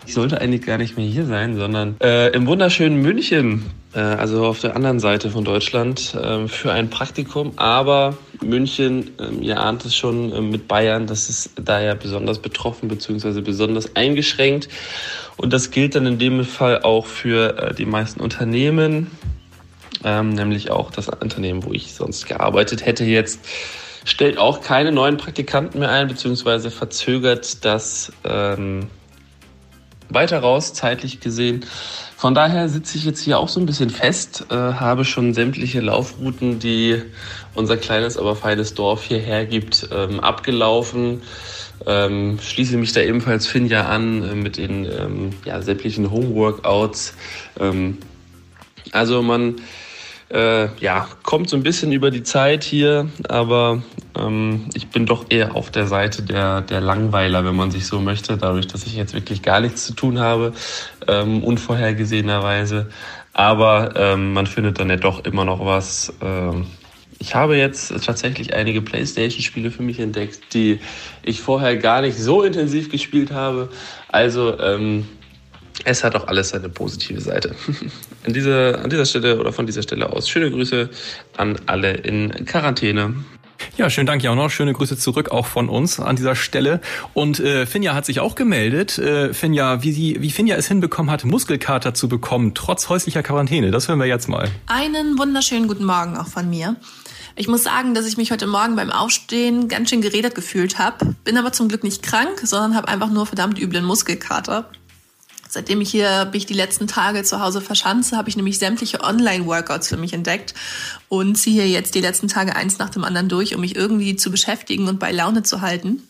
Ich 0.07 0.13
sollte 0.13 0.39
eigentlich 0.39 0.61
gar 0.61 0.77
nicht 0.77 0.95
mehr 0.95 1.05
hier 1.05 1.25
sein, 1.25 1.57
sondern 1.57 1.97
äh, 2.01 2.29
im 2.29 2.47
wunderschönen 2.47 3.01
München 3.01 3.65
also 3.97 4.45
auf 4.45 4.59
der 4.59 4.75
anderen 4.75 5.00
Seite 5.00 5.31
von 5.31 5.44
Deutschland, 5.44 6.15
ähm, 6.21 6.47
für 6.47 6.71
ein 6.71 6.89
Praktikum. 6.89 7.53
Aber 7.56 8.18
München, 8.41 9.12
ähm, 9.19 9.41
ihr 9.41 9.59
ahnt 9.59 9.83
es 9.86 9.95
schon 9.95 10.33
ähm, 10.33 10.50
mit 10.51 10.68
Bayern, 10.68 11.07
das 11.07 11.30
ist 11.30 11.51
daher 11.56 11.95
besonders 11.95 12.39
betroffen 12.39 12.88
bzw. 12.88 13.41
besonders 13.41 13.95
eingeschränkt. 13.95 14.69
Und 15.38 15.53
das 15.53 15.71
gilt 15.71 15.95
dann 15.95 16.06
in 16.06 16.19
dem 16.19 16.44
Fall 16.45 16.83
auch 16.83 17.06
für 17.06 17.57
äh, 17.57 17.74
die 17.74 17.86
meisten 17.86 18.21
Unternehmen, 18.21 19.12
nämlich 20.01 20.71
auch 20.71 20.91
das 20.91 21.09
Unternehmen, 21.09 21.65
wo 21.65 21.74
ich 21.74 21.94
sonst 21.94 22.25
gearbeitet 22.25 22.86
hätte 22.86 23.03
jetzt 23.03 23.41
stellt 24.06 24.38
auch 24.38 24.62
keine 24.62 24.94
neuen 24.94 25.18
Praktikanten 25.18 25.80
mehr 25.80 25.91
ein, 25.91 26.07
beziehungsweise 26.07 26.71
verzögert 26.71 27.65
das 27.65 28.12
ähm, 28.24 28.88
weiter 30.09 30.39
raus, 30.39 30.73
zeitlich 30.73 31.19
gesehen. 31.19 31.65
Von 32.17 32.33
daher 32.33 32.67
sitze 32.67 32.97
ich 32.97 33.06
jetzt 33.06 33.21
hier 33.21 33.39
auch 33.39 33.47
so 33.47 33.59
ein 33.59 33.65
bisschen 33.65 33.89
fest, 33.89 34.47
äh, 34.50 34.56
habe 34.56 35.06
schon 35.06 35.33
sämtliche 35.33 35.79
Laufrouten, 35.79 36.59
die 36.59 37.01
unser 37.56 37.77
kleines, 37.77 38.17
aber 38.17 38.35
feines 38.35 38.73
Dorf 38.73 39.03
hierher 39.03 39.45
gibt, 39.45 39.88
ähm, 39.94 40.19
abgelaufen. 40.19 41.21
Ähm, 41.85 42.38
schließe 42.41 42.75
mich 42.75 42.91
da 42.91 43.01
ebenfalls 43.01 43.47
Finja 43.47 43.88
an 43.88 44.29
äh, 44.29 44.35
mit 44.35 44.57
den 44.57 44.85
ähm, 44.85 45.29
ja, 45.45 45.61
sämtlichen 45.61 46.12
Homeworkouts. 46.12 47.13
Ähm, 47.59 48.00
also 48.91 49.21
man 49.21 49.55
äh, 50.29 50.67
ja, 50.79 51.07
kommt 51.23 51.49
so 51.49 51.57
ein 51.57 51.63
bisschen 51.63 51.91
über 51.91 52.11
die 52.11 52.23
Zeit 52.23 52.63
hier, 52.63 53.09
aber 53.27 53.81
ähm, 54.17 54.69
ich 54.73 54.87
bin 54.89 55.05
doch 55.05 55.25
eher 55.29 55.55
auf 55.55 55.71
der 55.71 55.87
Seite 55.87 56.21
der, 56.21 56.61
der 56.61 56.81
Langweiler, 56.81 57.43
wenn 57.45 57.55
man 57.55 57.71
sich 57.71 57.87
so 57.87 57.99
möchte, 57.99 58.37
dadurch, 58.37 58.67
dass 58.67 58.85
ich 58.85 58.95
jetzt 58.95 59.13
wirklich 59.13 59.41
gar 59.41 59.59
nichts 59.59 59.86
zu 59.86 59.93
tun 59.93 60.19
habe, 60.19 60.53
ähm, 61.07 61.43
unvorhergesehenerweise. 61.43 62.89
Aber 63.33 63.93
ähm, 63.95 64.33
man 64.33 64.48
findet 64.48 64.79
dann 64.79 64.89
ja 64.89 64.98
doch 64.98 65.25
immer 65.25 65.45
noch 65.45 65.65
was. 65.65 66.13
Ähm, 66.21 66.67
ich 67.19 67.36
habe 67.36 67.57
jetzt 67.57 67.93
tatsächlich 68.05 68.53
einige 68.53 68.81
PlayStation-Spiele 68.81 69.71
für 69.71 69.83
mich 69.83 70.00
entdeckt, 70.00 70.53
die 70.53 70.79
ich 71.24 71.41
vorher 71.41 71.75
gar 71.77 72.01
nicht 72.01 72.17
so 72.17 72.43
intensiv 72.43 72.89
gespielt 72.89 73.31
habe. 73.31 73.69
Also 74.07 74.57
ähm, 74.59 75.07
es 75.86 76.03
hat 76.03 76.15
auch 76.15 76.27
alles 76.27 76.50
seine 76.50 76.69
positive 76.69 77.21
Seite. 77.21 77.55
An 78.25 78.33
dieser, 78.33 78.83
an 78.83 78.89
dieser 78.89 79.05
Stelle 79.05 79.39
oder 79.39 79.53
von 79.53 79.65
dieser 79.65 79.81
Stelle 79.81 80.12
aus 80.12 80.27
schöne 80.27 80.51
Grüße 80.51 80.89
an 81.38 81.57
alle 81.67 81.93
in 81.93 82.45
Quarantäne. 82.45 83.15
Ja, 83.77 83.89
schönen 83.89 84.07
Dank 84.07 84.21
ja 84.24 84.31
auch 84.31 84.36
noch. 84.36 84.50
Schöne 84.50 84.74
Grüße 84.74 84.98
zurück 84.98 85.31
auch 85.31 85.45
von 85.45 85.69
uns 85.69 86.00
an 86.00 86.15
dieser 86.15 86.36
Stelle. 86.36 86.81
Und 87.13 87.39
äh, 87.39 87.65
Finja 87.65 87.93
hat 87.93 88.05
sich 88.05 88.19
auch 88.19 88.36
gemeldet. 88.36 88.98
Äh, 88.98 89.33
Finja, 89.33 89.83
wie, 89.83 89.91
sie, 89.91 90.17
wie 90.19 90.31
Finja 90.31 90.55
es 90.57 90.67
hinbekommen 90.67 91.09
hat, 91.09 91.24
Muskelkater 91.24 91.93
zu 91.93 92.09
bekommen, 92.09 92.53
trotz 92.55 92.89
häuslicher 92.89 93.24
Quarantäne. 93.24 93.71
Das 93.71 93.88
hören 93.88 94.00
wir 94.00 94.05
jetzt 94.05 94.27
mal. 94.27 94.50
Einen 94.67 95.17
wunderschönen 95.17 95.67
guten 95.67 95.86
Morgen 95.86 96.17
auch 96.17 96.27
von 96.27 96.50
mir. 96.50 96.75
Ich 97.36 97.48
muss 97.48 97.63
sagen, 97.63 97.93
dass 97.93 98.05
ich 98.05 98.17
mich 98.17 98.31
heute 98.31 98.48
Morgen 98.48 98.75
beim 98.75 98.89
Aufstehen 98.91 99.69
ganz 99.69 99.89
schön 99.89 100.01
geredet 100.01 100.36
gefühlt 100.36 100.77
habe. 100.77 101.15
Bin 101.24 101.38
aber 101.38 101.53
zum 101.53 101.69
Glück 101.69 101.83
nicht 101.83 102.03
krank, 102.03 102.41
sondern 102.43 102.75
habe 102.75 102.89
einfach 102.89 103.09
nur 103.09 103.25
verdammt 103.25 103.59
üblen 103.59 103.86
Muskelkater. 103.86 104.69
Seitdem 105.51 105.82
ich 105.82 105.89
hier 105.89 106.29
mich 106.32 106.46
die 106.46 106.53
letzten 106.53 106.88
Tage 106.88 107.24
zu 107.24 107.41
Hause 107.41 107.60
verschanze, 107.60 108.15
habe 108.15 108.29
ich 108.29 108.38
nämlich 108.38 108.60
sämtliche 108.60 109.03
Online-Workouts 109.03 109.88
für 109.88 109.98
mich 109.98 110.13
entdeckt 110.13 110.53
und 111.08 111.36
ziehe 111.38 111.65
jetzt 111.65 111.96
die 111.96 112.01
letzten 112.01 112.27
Tage 112.27 112.56
eins 112.56 112.77
nach 112.77 112.91
dem 112.91 113.03
anderen 113.03 113.29
durch, 113.29 113.56
um 113.56 113.62
mich 113.62 113.75
irgendwie 113.75 114.15
zu 114.15 114.29
beschäftigen 114.29 114.88
und 114.88 115.00
bei 115.00 115.12
Laune 115.12 115.41
zu 115.41 115.62
halten. 115.62 116.03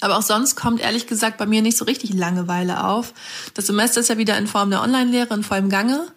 Aber 0.00 0.18
auch 0.18 0.22
sonst 0.22 0.56
kommt 0.56 0.80
ehrlich 0.80 1.06
gesagt 1.06 1.38
bei 1.38 1.46
mir 1.46 1.62
nicht 1.62 1.78
so 1.78 1.84
richtig 1.84 2.12
Langeweile 2.12 2.84
auf. 2.84 3.14
Das 3.54 3.68
Semester 3.68 4.00
ist 4.00 4.08
ja 4.08 4.18
wieder 4.18 4.36
in 4.36 4.48
Form 4.48 4.70
der 4.70 4.82
Online-Lehre 4.82 5.32
in 5.32 5.44
vollem 5.44 5.70
Gange. 5.70 6.08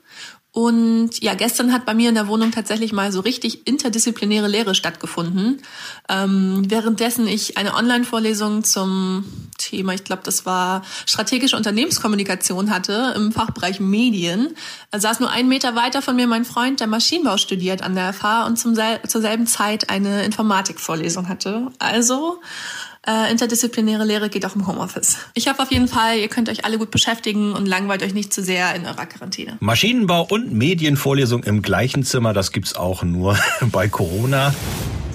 Und 0.51 1.21
ja, 1.21 1.35
gestern 1.35 1.71
hat 1.71 1.85
bei 1.85 1.93
mir 1.93 2.09
in 2.09 2.15
der 2.15 2.27
Wohnung 2.27 2.49
tatsächlich 2.49 2.91
mal 2.91 3.11
so 3.11 3.19
richtig 3.19 3.67
interdisziplinäre 3.67 4.47
Lehre 4.47 4.73
stattgefunden. 4.73 5.61
Ähm, 6.09 6.63
währenddessen 6.67 7.27
ich 7.27 7.57
eine 7.57 7.75
Online-Vorlesung 7.75 8.63
zum 8.63 9.25
Thema, 9.59 9.93
ich 9.93 10.03
glaube, 10.03 10.23
das 10.25 10.47
war 10.47 10.81
strategische 11.05 11.55
Unternehmenskommunikation 11.55 12.71
hatte 12.71 13.13
im 13.15 13.31
Fachbereich 13.31 13.79
Medien, 13.79 14.55
da 14.89 14.99
saß 14.99 15.19
nur 15.19 15.29
einen 15.29 15.49
Meter 15.49 15.75
weiter 15.75 16.01
von 16.01 16.15
mir 16.15 16.25
mein 16.25 16.45
Freund, 16.45 16.79
der 16.79 16.87
Maschinenbau 16.87 17.37
studiert 17.37 17.83
an 17.83 17.93
der 17.93 18.11
FH 18.11 18.47
und 18.47 18.57
zum, 18.57 18.73
zur 18.73 19.21
selben 19.21 19.45
Zeit 19.45 19.91
eine 19.91 20.23
Informatikvorlesung 20.25 21.29
hatte. 21.29 21.67
Also 21.77 22.39
Äh, 23.09 23.31
interdisziplinäre 23.31 24.05
Lehre 24.05 24.29
geht 24.29 24.45
auch 24.45 24.55
im 24.55 24.67
Homeoffice. 24.67 25.17
Ich 25.33 25.47
hoffe 25.47 25.63
auf 25.63 25.71
jeden 25.71 25.87
Fall, 25.87 26.19
ihr 26.19 26.27
könnt 26.27 26.47
euch 26.47 26.63
alle 26.63 26.77
gut 26.77 26.91
beschäftigen 26.91 27.53
und 27.53 27.65
langweilt 27.65 28.03
euch 28.03 28.13
nicht 28.13 28.31
zu 28.31 28.43
sehr 28.43 28.75
in 28.75 28.85
eurer 28.85 29.07
Quarantäne. 29.07 29.57
Maschinenbau 29.61 30.27
und 30.29 30.53
Medienvorlesung 30.53 31.43
im 31.43 31.63
gleichen 31.63 32.03
Zimmer, 32.03 32.33
das 32.33 32.51
gibt's 32.51 32.75
auch 32.75 33.01
nur 33.01 33.35
bei 33.71 33.87
Corona. 33.87 34.53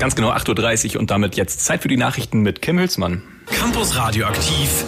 Ganz 0.00 0.16
genau 0.16 0.32
8.30 0.32 0.94
Uhr 0.94 1.00
und 1.00 1.12
damit 1.12 1.36
jetzt 1.36 1.64
Zeit 1.64 1.82
für 1.82 1.88
die 1.88 1.96
Nachrichten 1.96 2.40
mit 2.40 2.62
Kim 2.62 2.80
Hülsmann. 2.80 3.22
Campus 3.46 3.94
Radioaktiv 3.94 4.84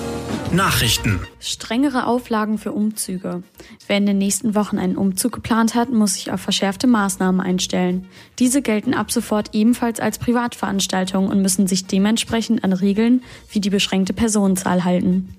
Nachrichten. 0.57 1.21
Strengere 1.39 2.07
Auflagen 2.07 2.57
für 2.57 2.73
Umzüge. 2.73 3.43
Wer 3.87 3.99
in 3.99 4.07
den 4.07 4.17
nächsten 4.17 4.55
Wochen 4.55 4.79
einen 4.79 4.97
Umzug 4.97 5.33
geplant 5.33 5.75
hat, 5.75 5.93
muss 5.93 6.15
sich 6.15 6.33
auf 6.33 6.41
verschärfte 6.41 6.87
Maßnahmen 6.87 7.43
einstellen. 7.43 8.07
Diese 8.39 8.63
gelten 8.63 8.95
ab 8.95 9.13
sofort 9.13 9.55
ebenfalls 9.55 10.01
als 10.01 10.19
Privatveranstaltungen 10.19 11.31
und 11.31 11.43
müssen 11.43 11.67
sich 11.67 11.87
dementsprechend 11.87 12.65
an 12.65 12.73
Regeln 12.73 13.23
wie 13.51 13.61
die 13.61 13.69
beschränkte 13.69 14.15
Personenzahl 14.15 14.85
halten. 14.85 15.37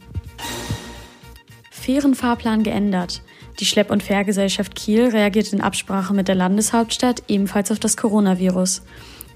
Fairen 1.71 2.13
Fahrplan 2.13 2.61
geändert. 2.61 3.23
Die 3.59 3.65
Schlepp- 3.65 3.89
und 3.89 4.03
Fährgesellschaft 4.03 4.75
Kiel 4.75 5.07
reagiert 5.07 5.51
in 5.51 5.61
Absprache 5.61 6.13
mit 6.13 6.27
der 6.27 6.35
Landeshauptstadt 6.35 7.23
ebenfalls 7.27 7.71
auf 7.71 7.79
das 7.79 7.97
Coronavirus. 7.97 8.83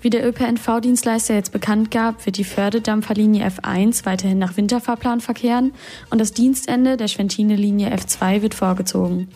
Wie 0.02 0.10
der 0.10 0.28
ÖPNV-Dienstleister 0.28 1.36
jetzt 1.36 1.52
bekannt 1.52 1.92
gab, 1.92 2.26
wird 2.26 2.38
die 2.38 2.44
Fördedampferlinie 2.44 3.48
F1 3.48 4.06
weiterhin 4.06 4.40
nach 4.40 4.58
Winterfahrplan 4.58 5.22
verkehren 5.22 5.74
und 6.10 6.20
das 6.20 6.34
Dienstende 6.34 6.98
der 6.98 7.08
Schwentine-Linie 7.08 7.94
F2 7.94 8.42
wird 8.42 8.56
vorgezogen. 8.56 9.30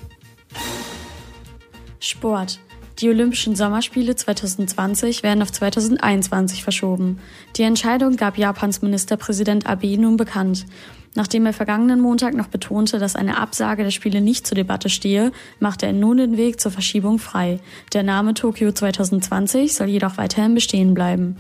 Sport. 2.00 2.60
Die 3.00 3.10
Olympischen 3.10 3.56
Sommerspiele 3.58 4.16
2020 4.16 5.22
werden 5.22 5.42
auf 5.42 5.52
2021 5.52 6.64
verschoben. 6.64 7.20
Die 7.58 7.64
Entscheidung 7.64 8.16
gab 8.16 8.38
Japans 8.38 8.82
Ministerpräsident 8.82 9.68
Abe 9.68 9.98
nun 9.98 10.16
bekannt. 10.16 10.66
Nachdem 11.14 11.46
er 11.46 11.54
vergangenen 11.54 12.00
Montag 12.00 12.34
noch 12.34 12.48
betonte, 12.48 13.00
dass 13.00 13.16
eine 13.16 13.38
Absage 13.38 13.84
der 13.84 13.92
Spiele 13.92 14.22
nicht 14.22 14.48
zur 14.48 14.56
Debatte 14.56 14.90
stehe, 14.90 15.32
machte 15.60 15.86
er 15.86 15.94
nun 15.94 16.18
den 16.18 16.38
Weg 16.38 16.60
zur 16.62 16.72
Verschiebung 16.72 17.20
frei. 17.20 17.60
Der 17.94 18.04
Name 18.04 18.34
Tokio 18.34 18.72
2020 18.72 19.74
soll 19.74 19.88
jedoch 19.88 20.18
weiterhin 20.18 20.54
bestehen 20.54 20.94
bleiben. 20.94 21.38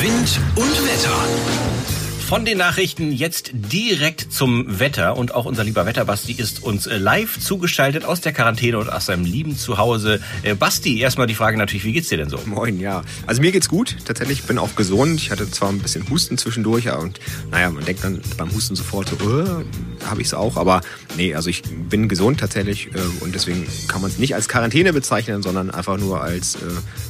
Wind 0.00 0.40
und 0.56 0.84
Wetter. 0.84 2.01
Von 2.32 2.46
den 2.46 2.56
Nachrichten 2.56 3.12
jetzt 3.12 3.50
direkt 3.52 4.32
zum 4.32 4.80
Wetter 4.80 5.18
und 5.18 5.34
auch 5.34 5.44
unser 5.44 5.64
lieber 5.64 5.84
Wetterbasti 5.84 6.32
ist 6.32 6.62
uns 6.62 6.86
äh, 6.86 6.96
live 6.96 7.38
zugeschaltet 7.38 8.06
aus 8.06 8.22
der 8.22 8.32
Quarantäne 8.32 8.78
und 8.78 8.90
aus 8.90 9.04
seinem 9.04 9.26
lieben 9.26 9.54
Zuhause. 9.54 10.18
Äh, 10.42 10.54
Basti, 10.54 10.98
erstmal 10.98 11.26
die 11.26 11.34
Frage 11.34 11.58
natürlich, 11.58 11.84
wie 11.84 11.92
geht's 11.92 12.08
dir 12.08 12.16
denn 12.16 12.30
so? 12.30 12.38
Moin, 12.46 12.80
ja. 12.80 13.02
Also 13.26 13.42
mir 13.42 13.52
geht's 13.52 13.68
gut. 13.68 13.98
Tatsächlich, 14.06 14.38
ich 14.38 14.44
bin 14.46 14.56
auch 14.56 14.74
gesund. 14.76 15.20
Ich 15.20 15.30
hatte 15.30 15.50
zwar 15.50 15.68
ein 15.68 15.80
bisschen 15.80 16.08
Husten 16.08 16.38
zwischendurch 16.38 16.90
und 16.90 17.20
naja, 17.50 17.68
man 17.68 17.84
denkt 17.84 18.02
dann 18.02 18.22
beim 18.38 18.50
Husten 18.50 18.76
sofort 18.76 19.10
so, 19.10 19.16
äh, 19.16 20.06
habe 20.06 20.22
ich 20.22 20.28
es 20.28 20.32
auch, 20.32 20.56
aber 20.56 20.80
nee, 21.18 21.34
also 21.34 21.50
ich 21.50 21.62
bin 21.90 22.08
gesund 22.08 22.40
tatsächlich 22.40 22.86
äh, 22.94 23.22
und 23.22 23.34
deswegen 23.34 23.66
kann 23.88 24.00
man 24.00 24.10
es 24.10 24.16
nicht 24.16 24.34
als 24.34 24.48
Quarantäne 24.48 24.94
bezeichnen, 24.94 25.42
sondern 25.42 25.70
einfach 25.70 25.98
nur 25.98 26.22
als 26.22 26.54
äh, 26.54 26.60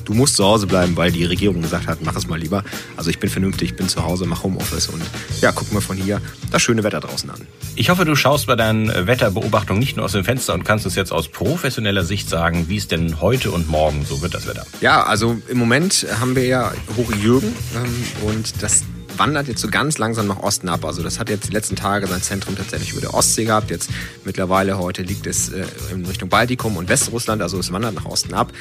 du 0.05 0.15
musst 0.15 0.35
zu 0.35 0.45
Hause 0.45 0.67
bleiben, 0.67 0.97
weil 0.97 1.13
die 1.13 1.25
Regierung 1.25 1.63
gesagt 1.63 1.87
hat, 1.87 1.99
mach 2.03 2.17
es 2.17 2.27
mal 2.27 2.41
lieber. 2.41 2.65
Also 2.97 3.11
ich 3.11 3.21
bin 3.21 3.31
vernünftig, 3.31 3.77
bin 3.77 3.89
zu 3.89 4.03
Hause, 4.03 4.27
mach 4.27 4.43
Homeoffice 4.43 4.89
und 4.89 5.12
ja, 5.41 5.53
gucken 5.53 5.75
wir 5.75 5.81
von 5.81 5.97
hier 5.97 6.21
das 6.51 6.63
schöne 6.63 6.85
Wetter 6.85 7.01
draußen 7.01 7.29
an. 7.31 7.47
Ich 7.75 7.91
hoffe, 7.91 8.05
du 8.05 8.15
schaust 8.15 8.47
bei 8.47 8.57
deinen 8.57 8.89
Wetterbeobachtungen 9.07 9.81
nicht 9.81 9.97
nur 9.97 10.05
aus 10.05 10.13
dem 10.13 10.25
Fenster 10.25 10.55
und 10.55 10.65
kannst 10.65 10.85
uns 10.85 10.95
jetzt 10.95 11.13
aus 11.13 11.29
professioneller 11.29 12.05
Sicht 12.05 12.29
sagen, 12.29 12.69
wie 12.69 12.77
es 12.77 12.89
denn 12.89 13.21
heute 13.21 13.51
und 13.51 13.69
morgen 13.69 14.05
so 14.05 14.23
wird 14.23 14.35
das 14.35 14.47
Wetter. 14.47 14.67
Ja, 14.81 15.05
also 15.05 15.41
im 15.49 15.59
Moment 15.59 16.07
haben 16.21 16.37
wir 16.37 16.47
ja 16.47 16.73
Hoch 16.97 17.13
Jürgen 17.13 17.55
ähm, 17.75 18.29
und 18.29 18.63
das 18.63 18.83
wandert 19.17 19.49
jetzt 19.49 19.61
so 19.61 19.69
ganz 19.69 19.99
langsam 19.99 20.27
nach 20.27 20.39
Osten 20.39 20.69
ab. 20.69 20.85
Also 20.85 21.03
das 21.03 21.19
hat 21.19 21.29
jetzt 21.29 21.49
die 21.49 21.53
letzten 21.53 21.77
Tage 21.77 22.07
sein 22.07 22.23
Zentrum 22.23 22.57
tatsächlich 22.57 22.93
über 22.93 23.01
der 23.01 23.15
Ostsee 23.15 23.45
gehabt. 23.45 23.71
Jetzt 23.71 23.91
mittlerweile 24.25 24.79
heute 24.79 25.03
liegt 25.03 25.27
es 25.27 25.51
äh, 25.51 25.65
in 25.93 26.05
Richtung 26.07 26.29
Baltikum 26.29 26.77
und 26.77 26.89
Westrussland. 26.89 27.43
Also 27.43 27.59
es 27.59 27.73
wandert 27.73 27.95
nach 27.95 28.07
Osten 28.07 28.35
ab. 28.35 28.53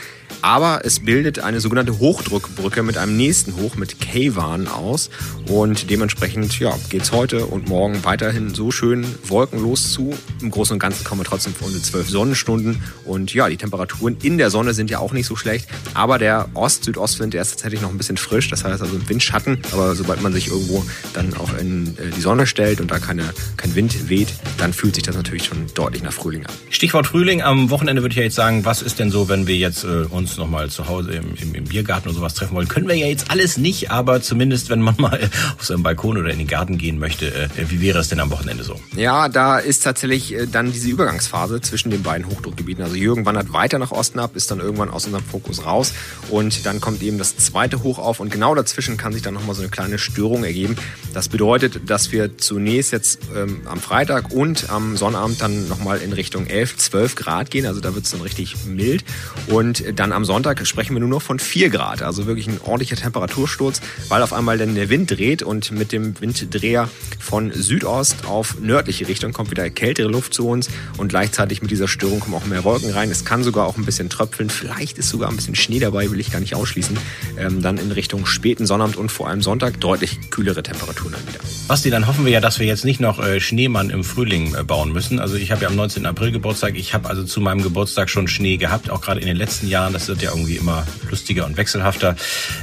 Aber 0.41 0.81
es 0.86 1.00
bildet 1.00 1.39
eine 1.39 1.60
sogenannte 1.60 2.00
Hochdruckbrücke 2.00 2.84
mit 2.84 2.98
einem 2.98 3.15
nächsten 3.15 3.55
Hoch 3.58 3.75
mit 3.75 4.00
Kaywan 4.00 4.67
aus. 4.67 5.10
Und 5.48 5.89
dementsprechend 5.89 6.60
ja, 6.60 6.74
geht 6.89 7.03
es 7.03 7.12
heute 7.12 7.46
und 7.46 7.70
morgen 7.70 8.03
weiterhin 8.03 8.53
so 8.55 8.72
schön 8.72 9.05
wolkenlos 9.24 9.91
zu. 9.91 10.13
Im 10.41 10.51
Großen 10.51 10.74
und 10.74 10.79
Ganzen 10.79 11.03
kommen 11.03 11.22
wir 11.22 11.25
trotzdem 11.25 11.53
von 11.53 11.67
unsere 11.67 11.84
zwölf 11.84 12.10
Sonnenstunden. 12.10 12.84
Und 13.05 13.34
ja, 13.34 13.50
die 13.50 13.58
Temperaturen 13.58 14.17
in 14.22 14.38
der 14.38 14.50
Sonne 14.50 14.74
sind 14.74 14.89
ja 14.89 15.00
auch 15.00 15.13
nicht 15.13 15.27
so 15.27 15.36
schlecht. 15.36 15.67
Aber 15.93 16.17
der 16.17 16.50
Ost-Südostwind, 16.53 17.34
der 17.34 17.41
ist 17.41 17.51
tatsächlich 17.51 17.81
noch 17.81 17.91
ein 17.91 17.98
bisschen 17.98 18.17
frisch. 18.17 18.50
Das 18.50 18.63
heißt 18.63 18.81
also 18.81 19.10
Windschatten. 19.10 19.60
Aber 19.72 19.96
sobald 19.96 20.22
man 20.22 20.34
sich 20.34 20.40
irgendwo 20.48 20.86
dann 21.13 21.33
auch 21.36 21.57
in 21.57 21.98
äh, 21.98 22.10
die 22.15 22.21
Sonne 22.21 22.48
stellt 22.48 22.81
und 22.81 22.91
da 22.91 23.00
keine, 23.00 23.24
kein 23.57 23.75
Wind 23.75 24.10
weht, 24.10 24.33
dann 24.57 24.74
fühlt 24.74 24.95
sich 24.95 25.03
das 25.03 25.15
natürlich 25.15 25.45
schon 25.45 25.65
deutlich 25.74 26.03
nach 26.03 26.13
Frühling 26.13 26.45
an. 26.45 26.53
Stichwort 26.69 27.07
Frühling. 27.07 27.41
Am 27.41 27.69
Wochenende 27.69 28.01
würde 28.01 28.13
ich 28.13 28.17
ja 28.17 28.24
jetzt 28.24 28.36
sagen, 28.36 28.65
was 28.65 28.81
ist 28.81 29.00
denn 29.00 29.12
so, 29.12 29.29
wenn 29.29 29.48
wir 29.48 29.55
jetzt 29.55 29.83
äh, 29.83 30.05
uns 30.10 30.38
nochmal 30.38 30.69
zu 30.69 30.88
Hause 30.88 31.12
im, 31.12 31.36
im, 31.41 31.55
im, 31.55 31.63
Biergarten 31.65 32.10
oder 32.10 32.17
sowas 32.17 32.33
treffen 32.33 32.55
wollen? 32.55 32.67
Können 32.67 32.88
wir 32.88 32.95
ja 32.95 33.07
jetzt 33.07 33.29
alles 33.29 33.57
nicht, 33.57 33.91
aber 33.91 34.21
zumindest, 34.21 34.69
wenn 34.69 34.81
man 34.81 34.95
mal 34.98 35.29
auf 35.57 35.65
seinem 35.65 35.83
Balkon 35.83 36.17
oder 36.17 36.31
in 36.31 36.38
den 36.38 36.48
Garten 36.48 36.77
gehen 36.77 37.00
möchte, 37.00 37.33
äh, 37.33 37.50
wie 37.69 37.81
wäre 37.81 38.00
es 38.00 38.10
denn 38.10 38.19
am 38.19 38.31
Wochenende 38.31 38.63
so? 38.63 38.79
Ja, 38.95 39.29
da 39.29 39.60
ist 39.60 39.83
tatsächlich 39.83 40.33
äh, 40.33 40.48
dann 40.48 40.71
diese 40.71 40.89
Übergangsphase 40.89 41.62
zwischen 41.62 41.91
den 41.91 42.03
beiden 42.03 42.27
Hochdruckgebieten. 42.27 42.83
Also 42.83 42.95
Jürgen 42.95 43.25
wandert 43.25 43.53
weiter 43.53 43.79
nach 43.79 43.91
Osten 43.91 44.19
ab, 44.19 44.36
ist 44.36 44.51
dann 44.51 44.60
irgendwann 44.60 44.89
aus 44.89 45.05
unserem 45.05 45.25
Fokus 45.25 45.65
raus 45.65 45.93
und 46.29 46.65
dann 46.65 46.79
kommt 46.79 47.01
eben 47.03 47.17
das 47.17 47.38
zweite 47.38 47.83
Hoch 47.83 48.00
auf 48.00 48.19
und 48.19 48.31
genau 48.31 48.55
dazwischen 48.55 48.98
kann 48.98 49.13
sich 49.13 49.21
dann 49.21 49.33
nochmal 49.33 49.55
so 49.55 49.62
eine 49.62 49.69
kleine 49.69 49.98
Störung 50.00 50.31
ergeben. 50.44 50.76
Das 51.14 51.28
bedeutet, 51.28 51.90
dass 51.90 52.12
wir 52.12 52.38
zunächst 52.38 52.92
jetzt 52.92 53.20
ähm, 53.36 53.62
am 53.66 53.80
Freitag 53.80 54.32
und 54.32 54.70
am 54.70 54.96
Sonnabend 54.96 55.42
dann 55.42 55.68
nochmal 55.68 56.00
in 56.00 56.14
Richtung 56.14 56.48
11, 56.48 56.78
12 56.78 57.16
Grad 57.16 57.52
gehen. 57.52 57.66
Also 57.66 57.82
da 57.82 57.94
wird 57.94 58.06
es 58.06 58.12
dann 58.12 58.22
richtig 58.22 58.56
mild. 58.66 59.04
Und 59.48 59.84
dann 60.00 60.14
am 60.14 60.24
Sonntag 60.24 60.66
sprechen 60.66 60.96
wir 60.96 61.02
nur 61.02 61.10
noch 61.10 61.22
von 61.22 61.40
4 61.40 61.70
Grad. 61.70 62.02
Also 62.02 62.28
wirklich 62.28 62.48
ein 62.48 62.60
ordentlicher 62.64 62.96
Temperatursturz, 62.96 63.82
weil 64.08 64.22
auf 64.24 64.32
einmal 64.32 64.58
dann 64.58 64.76
der 64.76 64.90
Wind 64.90 65.12
dreht 65.12 65.44
und 65.44 65.72
mit 65.72 65.92
dem 65.92 66.20
Winddreher 66.22 66.90
von 67.20 67.52
Südost 67.52 68.26
auf 68.26 68.60
nördliche 68.60 69.08
Richtung 69.08 69.34
kommt 69.34 69.52
wieder 69.52 69.70
kältere 69.70 70.08
Luft 70.08 70.34
zu 70.34 70.48
uns 70.48 70.70
und 70.98 71.10
gleichzeitig 71.10 71.62
mit 71.62 71.72
dieser 71.72 71.88
Störung 71.88 72.22
kommen 72.22 72.36
auch 72.36 72.46
mehr 72.46 72.64
Wolken 72.64 72.92
rein. 72.92 73.12
Es 73.12 73.26
kann 73.26 73.44
sogar 73.44 73.68
auch 73.68 73.78
ein 73.78 73.86
bisschen 73.86 74.10
tröpfeln. 74.10 74.50
Vielleicht 74.50 74.98
ist 74.98 75.10
sogar 75.10 75.30
ein 75.30 75.36
bisschen 75.36 75.56
Schnee 75.56 75.80
dabei, 75.80 76.10
will 76.10 76.20
ich 76.20 76.32
gar 76.32 76.40
nicht 76.40 76.56
ausschließen. 76.56 76.98
Ähm, 77.38 77.62
dann 77.62 77.78
in 77.78 77.92
Richtung 77.92 78.26
späten 78.26 78.66
Sonnabend 78.66 78.96
und 78.96 79.12
vor 79.12 79.28
allem 79.28 79.42
Sonntag 79.42 79.80
deutlich 79.80 80.20
kühlere 80.30 80.63
Temperaturen 80.63 81.13
dann 81.13 81.28
wieder. 81.28 81.40
Basti, 81.68 81.90
dann 81.90 82.08
hoffen 82.08 82.25
wir 82.25 82.32
ja, 82.32 82.42
dass 82.42 82.60
wir 82.60 82.68
jetzt 82.68 82.86
nicht 82.86 83.00
noch 83.00 83.20
äh, 83.20 83.40
Schneemann 83.40 83.90
im 83.90 84.04
Frühling 84.04 84.56
äh, 84.56 84.63
bauen 84.63 84.92
müssen. 84.92 85.20
Also 85.20 85.36
ich 85.36 85.51
habe 85.51 85.63
ja 85.63 85.68
am 85.68 85.75
19. 85.75 86.06
April 86.06 86.32
Geburtstag. 86.32 86.75
Ich 86.75 86.94
habe 86.94 87.10
also 87.10 87.24
zu 87.24 87.42
meinem 87.42 87.63
Geburtstag 87.63 88.10
schon 88.10 88.28
Schnee 88.28 88.58
gehabt, 88.58 88.90
auch 88.90 89.01
gerade 89.01 89.20
in 89.20 89.28
den 89.28 89.38
letzten 89.38 89.68
Jahren. 89.68 89.94
Das 89.94 90.08
wird 90.08 90.22
ja 90.22 90.32
irgendwie 90.32 90.58
immer 90.58 90.86
lustiger 91.10 91.46
und 91.46 91.58
wechselhafter. 91.58 92.16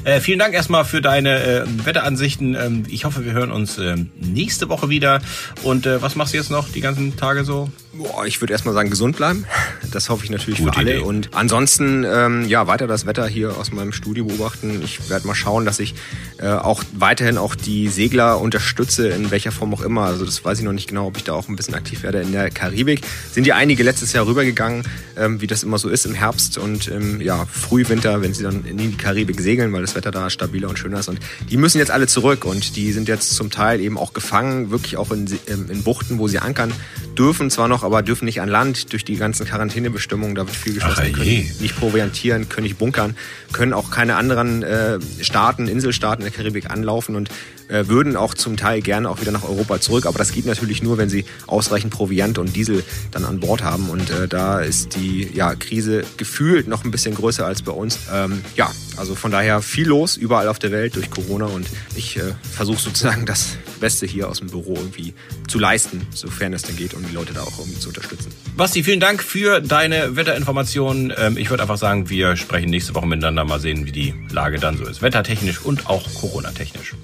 Äh, 0.05 0.21
vielen 0.21 0.39
Dank 0.39 0.55
erstmal 0.55 0.85
für 0.85 1.01
deine 1.01 1.43
äh, 1.43 1.65
Wetteransichten. 1.85 2.55
Ähm, 2.55 2.85
ich 2.89 3.05
hoffe, 3.05 3.25
wir 3.25 3.33
hören 3.33 3.51
uns 3.51 3.79
äh, 3.79 3.97
nächste 4.21 4.69
Woche 4.69 4.89
wieder. 4.89 5.21
Und 5.63 5.87
äh, 5.87 6.03
was 6.03 6.17
machst 6.17 6.35
du 6.35 6.39
jetzt 6.39 6.51
noch 6.51 6.69
die 6.69 6.81
ganzen 6.81 7.17
Tage 7.17 7.45
so? 7.45 7.71
Boah, 7.99 8.27
ich 8.27 8.41
würde 8.41 8.53
erstmal 8.53 8.75
sagen, 8.75 8.91
gesund 8.91 9.17
bleiben. 9.17 9.45
Das 9.91 10.09
hoffe 10.09 10.23
ich 10.23 10.31
natürlich 10.31 10.61
Gute 10.61 10.73
für 10.73 10.79
alle. 10.79 10.99
Idee. 10.99 11.03
Und 11.03 11.31
ansonsten, 11.35 12.07
ähm, 12.09 12.47
ja, 12.47 12.69
weiter 12.69 12.87
das 12.87 13.07
Wetter 13.07 13.27
hier 13.27 13.57
aus 13.57 13.73
meinem 13.73 13.93
Studio 13.93 14.25
beobachten. 14.25 14.81
Ich 14.85 15.11
werde 15.11 15.27
mal 15.27 15.35
schauen, 15.35 15.65
dass 15.65 15.81
ich 15.81 15.97
äh, 16.39 16.47
auch 16.47 16.85
weiterhin 16.93 17.39
auch 17.39 17.57
die 17.57 17.89
Segler 17.89 18.41
unterstütze, 18.41 19.09
in 19.09 19.33
welcher 19.33 19.51
Form 19.51 19.75
auch 19.75 19.81
immer. 19.81 20.03
Also 20.03 20.25
das 20.25 20.45
weiß 20.45 20.61
ich 20.61 20.65
noch 20.65 20.73
nicht 20.73 20.89
genau, 20.89 21.09
ob 21.09 21.17
ich 21.17 21.25
da 21.25 21.33
auch 21.33 21.49
ein 21.49 21.57
bisschen 21.57 21.75
aktiv 21.75 22.05
werde. 22.05 22.21
In 22.21 22.31
der 22.31 22.51
Karibik 22.51 23.01
sind 23.33 23.49
ja 23.49 23.57
einige 23.57 23.83
letztes 23.83 24.13
Jahr 24.13 24.29
rübergegangen, 24.29 24.85
ähm, 25.17 25.41
wie 25.41 25.49
das 25.49 25.65
immer 25.65 25.79
so 25.79 25.89
ist 25.89 26.07
im 26.07 26.15
Herbst 26.15 26.57
und 26.57 26.87
im 26.87 27.21
ja, 27.21 27.47
Frühwinter, 27.47 28.23
wenn 28.23 28.33
sie 28.33 28.45
dann 28.45 28.65
in 28.65 28.79
die 28.79 28.93
Karibik 28.93 29.41
segeln, 29.41 29.73
weil 29.73 29.81
das 29.81 29.97
Wetter 29.97 30.13
da 30.13 30.31
stabiler 30.31 30.69
und 30.69 30.79
schöner 30.79 31.01
ist. 31.01 31.09
Und 31.09 31.19
die 31.51 31.57
müssen 31.57 31.79
jetzt 31.79 31.91
alle 31.91 32.07
zurück 32.07 32.45
und 32.45 32.77
die 32.77 32.93
sind 32.93 33.09
jetzt 33.09 33.35
zum 33.35 33.51
Teil 33.51 33.81
eben 33.81 33.99
auch 33.99 34.13
gefangen, 34.13 34.71
wirklich 34.71 34.97
auch 34.97 35.11
in, 35.11 35.27
in 35.47 35.83
Buchten, 35.83 36.21
wo 36.21 36.29
sie 36.29 36.39
ankern 36.39 36.73
dürfen 37.19 37.51
zwar 37.51 37.67
noch, 37.67 37.88
aber 37.89 38.03
dürfen 38.03 38.27
nicht 38.27 38.43
an 38.43 38.51
Land 38.51 38.93
durch 38.93 39.03
die 39.03 39.17
ganzen 39.17 39.47
Quarantänebestimmungen. 39.47 40.35
Da 40.35 40.47
wird 40.47 40.55
viel 40.55 40.75
geschlossen. 40.75 41.05
Ach, 41.07 41.13
können 41.13 41.51
nicht 41.61 41.77
proviantieren, 41.77 42.49
können 42.51 42.65
nicht 42.65 42.79
bunkern, 42.79 43.17
können 43.53 43.73
auch 43.73 43.91
keine 43.91 44.17
anderen 44.17 44.63
äh, 44.63 44.99
Staaten, 45.23 45.69
Inselstaaten 45.69 46.23
in 46.23 46.31
der 46.31 46.37
Karibik 46.37 46.71
anlaufen 46.71 47.17
und 47.17 47.31
äh, 47.69 47.87
würden 47.89 48.17
auch 48.17 48.35
zum 48.35 48.57
Teil 48.57 48.83
gerne 48.83 49.09
auch 49.09 49.21
wieder 49.21 49.33
nach 49.33 49.45
Europa 49.45 49.81
zurück. 49.81 50.07
Aber 50.07 50.19
das 50.19 50.33
geht 50.33 50.47
natürlich 50.47 50.83
nur, 50.83 50.99
wenn 50.99 51.09
sie 51.09 51.25
ausreichend 51.47 51.93
Proviant 51.93 52.39
und 52.39 52.55
Diesel 52.55 52.85
dann 53.11 53.25
an 53.25 53.41
Bord 53.41 53.63
haben. 53.63 53.91
Und 53.91 54.11
äh, 54.11 54.29
da 54.29 54.61
ist 54.61 54.97
die 54.97 55.29
ja, 55.35 55.55
Krise 55.55 56.05
gefühlt 56.17 56.69
noch 56.69 56.85
ein 56.85 56.91
bisschen 56.91 57.15
größer 57.15 57.47
als 57.47 57.63
bei 57.63 57.73
uns. 57.73 57.99
Ähm, 58.13 58.43
ja, 58.57 58.71
also 58.97 59.15
von 59.15 59.31
daher 59.31 59.63
viel 59.63 59.87
los 59.87 60.17
überall 60.17 60.49
auf 60.49 60.59
der 60.59 60.73
Welt 60.73 60.97
durch 60.97 61.11
Corona 61.11 61.47
und 61.47 61.69
ich 61.95 62.17
äh, 62.17 62.35
versuche 62.53 62.81
sozusagen 62.81 63.27
das 63.27 63.57
Beste 63.81 64.07
hier 64.07 64.29
aus 64.29 64.41
dem 64.41 64.49
Büro 64.49 64.75
irgendwie 64.75 65.15
zu 65.47 65.59
leisten, 65.59 66.07
sofern 66.11 66.53
es 66.53 66.63
denn 66.63 66.77
geht, 66.77 66.95
um 66.95 67.07
die 67.07 67.15
Leute 67.15 67.33
da 67.33 67.43
auch 67.43 67.59
irgendwie 67.59 67.79
zu 67.79 67.89
unterstützen. 67.89 68.33
Basti, 68.57 68.83
vielen 68.83 69.01
Dank 69.01 69.23
für 69.23 69.61
deine 69.61 70.17
Wetterinformationen. 70.17 71.13
Ähm, 71.17 71.37
ich 71.37 71.51
würde 71.51 71.63
einfach 71.63 71.79
sagen, 71.79 72.11
wir 72.11 72.37
sprechen 72.37 72.71
nächste 72.71 72.95
Woche 72.95 73.07
miteinander, 73.07 73.45
mal 73.45 73.61
sehen, 73.61 73.87
wie 73.87 73.93
die 73.93 74.15
Lage 74.31 74.59
dann 74.59 74.77
so 74.77 74.85
ist. 74.85 75.01
Wettertechnisch 75.01 75.61
und 75.63 75.87
auch 75.89 76.13
Corona-technisch. 76.15 76.95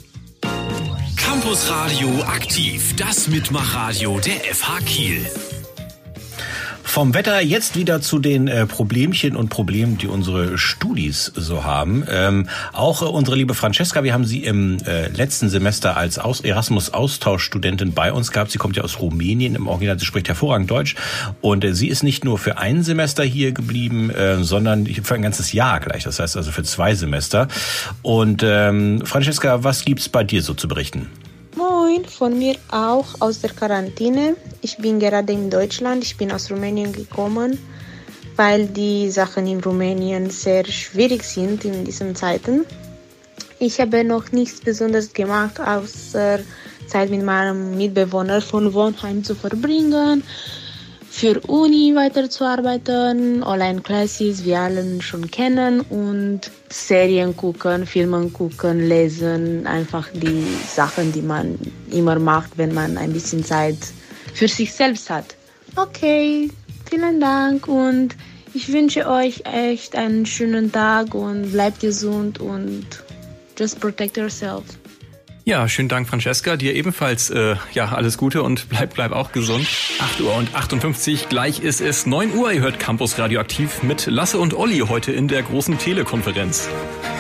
Campus 1.44 1.70
Radio 1.70 2.08
aktiv, 2.22 2.96
das 2.96 3.28
Mitmachradio 3.28 4.18
der 4.18 4.54
FH 4.54 4.78
Kiel. 4.86 5.26
Vom 6.82 7.12
Wetter 7.12 7.38
jetzt 7.42 7.76
wieder 7.76 8.00
zu 8.00 8.18
den 8.18 8.48
äh, 8.48 8.66
Problemchen 8.66 9.36
und 9.36 9.50
Problemen, 9.50 9.98
die 9.98 10.06
unsere 10.06 10.56
Studis 10.56 11.30
so 11.34 11.62
haben. 11.62 12.02
Ähm, 12.08 12.48
auch 12.72 13.02
äh, 13.02 13.04
unsere 13.04 13.36
liebe 13.36 13.52
Francesca, 13.52 14.02
wir 14.04 14.14
haben 14.14 14.24
sie 14.24 14.42
im 14.42 14.78
äh, 14.86 15.08
letzten 15.08 15.50
Semester 15.50 15.98
als 15.98 16.18
Aus 16.18 16.40
Erasmus-Austauschstudentin 16.40 17.92
bei 17.92 18.10
uns 18.10 18.32
gehabt. 18.32 18.50
Sie 18.50 18.58
kommt 18.58 18.76
ja 18.78 18.82
aus 18.82 18.98
Rumänien 18.98 19.54
im 19.54 19.66
Original, 19.66 19.98
sie 19.98 20.06
spricht 20.06 20.28
hervorragend 20.28 20.70
Deutsch. 20.70 20.94
Und 21.42 21.62
äh, 21.62 21.74
sie 21.74 21.88
ist 21.88 22.02
nicht 22.02 22.24
nur 22.24 22.38
für 22.38 22.56
ein 22.56 22.82
Semester 22.82 23.22
hier 23.22 23.52
geblieben, 23.52 24.08
äh, 24.08 24.42
sondern 24.42 24.86
für 24.86 25.14
ein 25.14 25.22
ganzes 25.22 25.52
Jahr 25.52 25.80
gleich. 25.80 26.04
Das 26.04 26.18
heißt 26.20 26.38
also 26.38 26.50
für 26.52 26.62
zwei 26.62 26.94
Semester. 26.94 27.48
Und 28.00 28.42
ähm, 28.42 29.02
Francesca, 29.04 29.62
was 29.62 29.84
gibt's 29.84 30.08
bei 30.08 30.24
dir 30.24 30.40
so 30.40 30.54
zu 30.54 30.68
berichten? 30.68 31.10
Moin, 31.94 32.04
von 32.06 32.36
mir 32.36 32.56
auch 32.70 33.06
aus 33.20 33.40
der 33.40 33.50
Quarantäne. 33.50 34.36
Ich 34.62 34.78
bin 34.78 34.98
gerade 34.98 35.32
in 35.32 35.48
Deutschland. 35.48 36.02
Ich 36.02 36.16
bin 36.16 36.32
aus 36.32 36.50
Rumänien 36.50 36.92
gekommen, 36.92 37.56
weil 38.34 38.66
die 38.66 39.10
Sachen 39.10 39.46
in 39.46 39.60
Rumänien 39.60 40.28
sehr 40.30 40.64
schwierig 40.64 41.22
sind 41.22 41.64
in 41.64 41.84
diesen 41.84 42.16
Zeiten. 42.16 42.64
Ich 43.60 43.80
habe 43.80 44.02
noch 44.02 44.32
nichts 44.32 44.60
Besonderes 44.60 45.12
gemacht, 45.12 45.60
außer 45.60 46.40
Zeit 46.88 47.10
mit 47.10 47.22
meinem 47.22 47.76
Mitbewohner 47.76 48.40
von 48.40 48.74
Wohnheim 48.74 49.22
zu 49.22 49.36
verbringen 49.36 50.24
für 51.14 51.38
Uni 51.47 51.94
weiterzuarbeiten, 51.94 53.44
Online-Classes, 53.44 54.44
wir 54.44 54.59
alle 54.59 55.00
schon 55.00 55.30
kennen 55.30 55.80
und 55.83 56.40
Serien 56.71 57.37
gucken, 57.37 57.87
Filme 57.87 58.28
gucken, 58.30 58.88
lesen, 58.88 59.64
einfach 59.64 60.09
die 60.12 60.44
Sachen, 60.66 61.12
die 61.12 61.23
man 61.23 61.56
immer 61.92 62.18
macht, 62.18 62.59
wenn 62.59 62.75
man 62.75 62.99
ein 62.99 63.12
bisschen 63.12 63.44
Zeit 63.44 63.78
für 64.35 64.49
sich 64.49 64.73
selbst 64.73 65.09
hat. 65.09 65.37
Okay, 65.76 66.50
vielen 66.90 67.21
Dank 67.21 67.68
und 67.68 68.16
ich 68.52 68.73
wünsche 68.73 69.09
euch 69.09 69.44
echt 69.44 69.94
einen 69.94 70.26
schönen 70.26 70.73
Tag 70.73 71.14
und 71.14 71.52
bleibt 71.52 71.78
gesund 71.78 72.40
und 72.40 72.87
just 73.56 73.78
protect 73.78 74.16
yourself. 74.16 74.64
Ja, 75.46 75.68
schönen 75.68 75.90
Dank, 75.90 76.08
Francesca. 76.08 76.56
Dir 76.56 76.74
ebenfalls 76.74 77.28
äh, 77.28 77.56
ja 77.74 77.92
alles 77.92 78.16
Gute 78.16 78.42
und 78.42 78.70
bleib, 78.70 78.94
bleib 78.94 79.12
auch 79.12 79.30
gesund. 79.30 79.66
8 79.98 80.22
Uhr 80.22 80.34
und 80.34 80.54
58, 80.54 81.28
gleich 81.28 81.60
ist 81.60 81.82
es 81.82 82.06
9 82.06 82.32
Uhr. 82.32 82.50
Ihr 82.50 82.62
hört 82.62 82.80
Campus 82.80 83.18
Radioaktiv 83.18 83.82
mit 83.82 84.06
Lasse 84.06 84.38
und 84.38 84.54
Olli 84.54 84.78
heute 84.78 85.12
in 85.12 85.28
der 85.28 85.42
großen 85.42 85.76
Telekonferenz. 85.76 86.70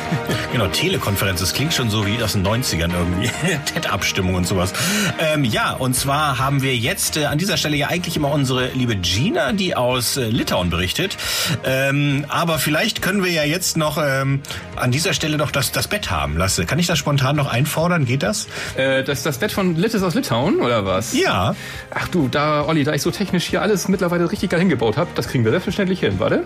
Genau, 0.54 0.68
Telekonferenz, 0.68 1.40
das 1.40 1.52
klingt 1.52 1.74
schon 1.74 1.90
so 1.90 2.06
wie 2.06 2.22
aus 2.22 2.34
den 2.34 2.46
90ern 2.46 2.92
irgendwie. 2.92 3.28
TED-Abstimmung 3.74 4.36
und 4.36 4.46
sowas. 4.46 4.72
Ähm, 5.18 5.42
ja, 5.42 5.72
und 5.72 5.94
zwar 5.94 6.38
haben 6.38 6.62
wir 6.62 6.76
jetzt 6.76 7.16
äh, 7.16 7.24
an 7.24 7.38
dieser 7.38 7.56
Stelle 7.56 7.76
ja 7.76 7.88
eigentlich 7.88 8.14
immer 8.14 8.30
unsere 8.30 8.68
liebe 8.68 8.94
Gina, 8.94 9.52
die 9.52 9.74
aus 9.74 10.16
äh, 10.16 10.26
Litauen 10.26 10.70
berichtet. 10.70 11.16
Ähm, 11.64 12.24
aber 12.28 12.60
vielleicht 12.60 13.02
können 13.02 13.24
wir 13.24 13.32
ja 13.32 13.42
jetzt 13.42 13.76
noch 13.76 13.98
ähm, 14.00 14.42
an 14.76 14.92
dieser 14.92 15.12
Stelle 15.12 15.38
noch 15.38 15.50
das, 15.50 15.72
das 15.72 15.88
Bett 15.88 16.12
haben. 16.12 16.36
Lasse, 16.36 16.66
kann 16.66 16.78
ich 16.78 16.86
das 16.86 17.00
spontan 17.00 17.34
noch 17.34 17.50
einfordern? 17.50 18.04
Geht 18.04 18.22
das? 18.22 18.46
Äh, 18.76 19.02
das 19.02 19.24
das 19.24 19.38
Bett 19.38 19.50
von 19.50 19.74
Littes 19.74 20.04
aus 20.04 20.14
Litauen, 20.14 20.60
oder 20.60 20.86
was? 20.86 21.14
Ja. 21.14 21.56
Ach 21.90 22.06
du, 22.06 22.28
da, 22.28 22.64
Olli, 22.64 22.84
da 22.84 22.92
ich 22.92 23.02
so 23.02 23.10
technisch 23.10 23.46
hier 23.46 23.60
alles 23.60 23.88
mittlerweile 23.88 24.30
richtig 24.30 24.50
geil 24.50 24.60
hingebaut 24.60 24.96
habe, 24.96 25.10
das 25.16 25.26
kriegen 25.26 25.44
wir 25.44 25.50
selbstverständlich 25.50 25.98
hin, 25.98 26.20
warte. 26.20 26.44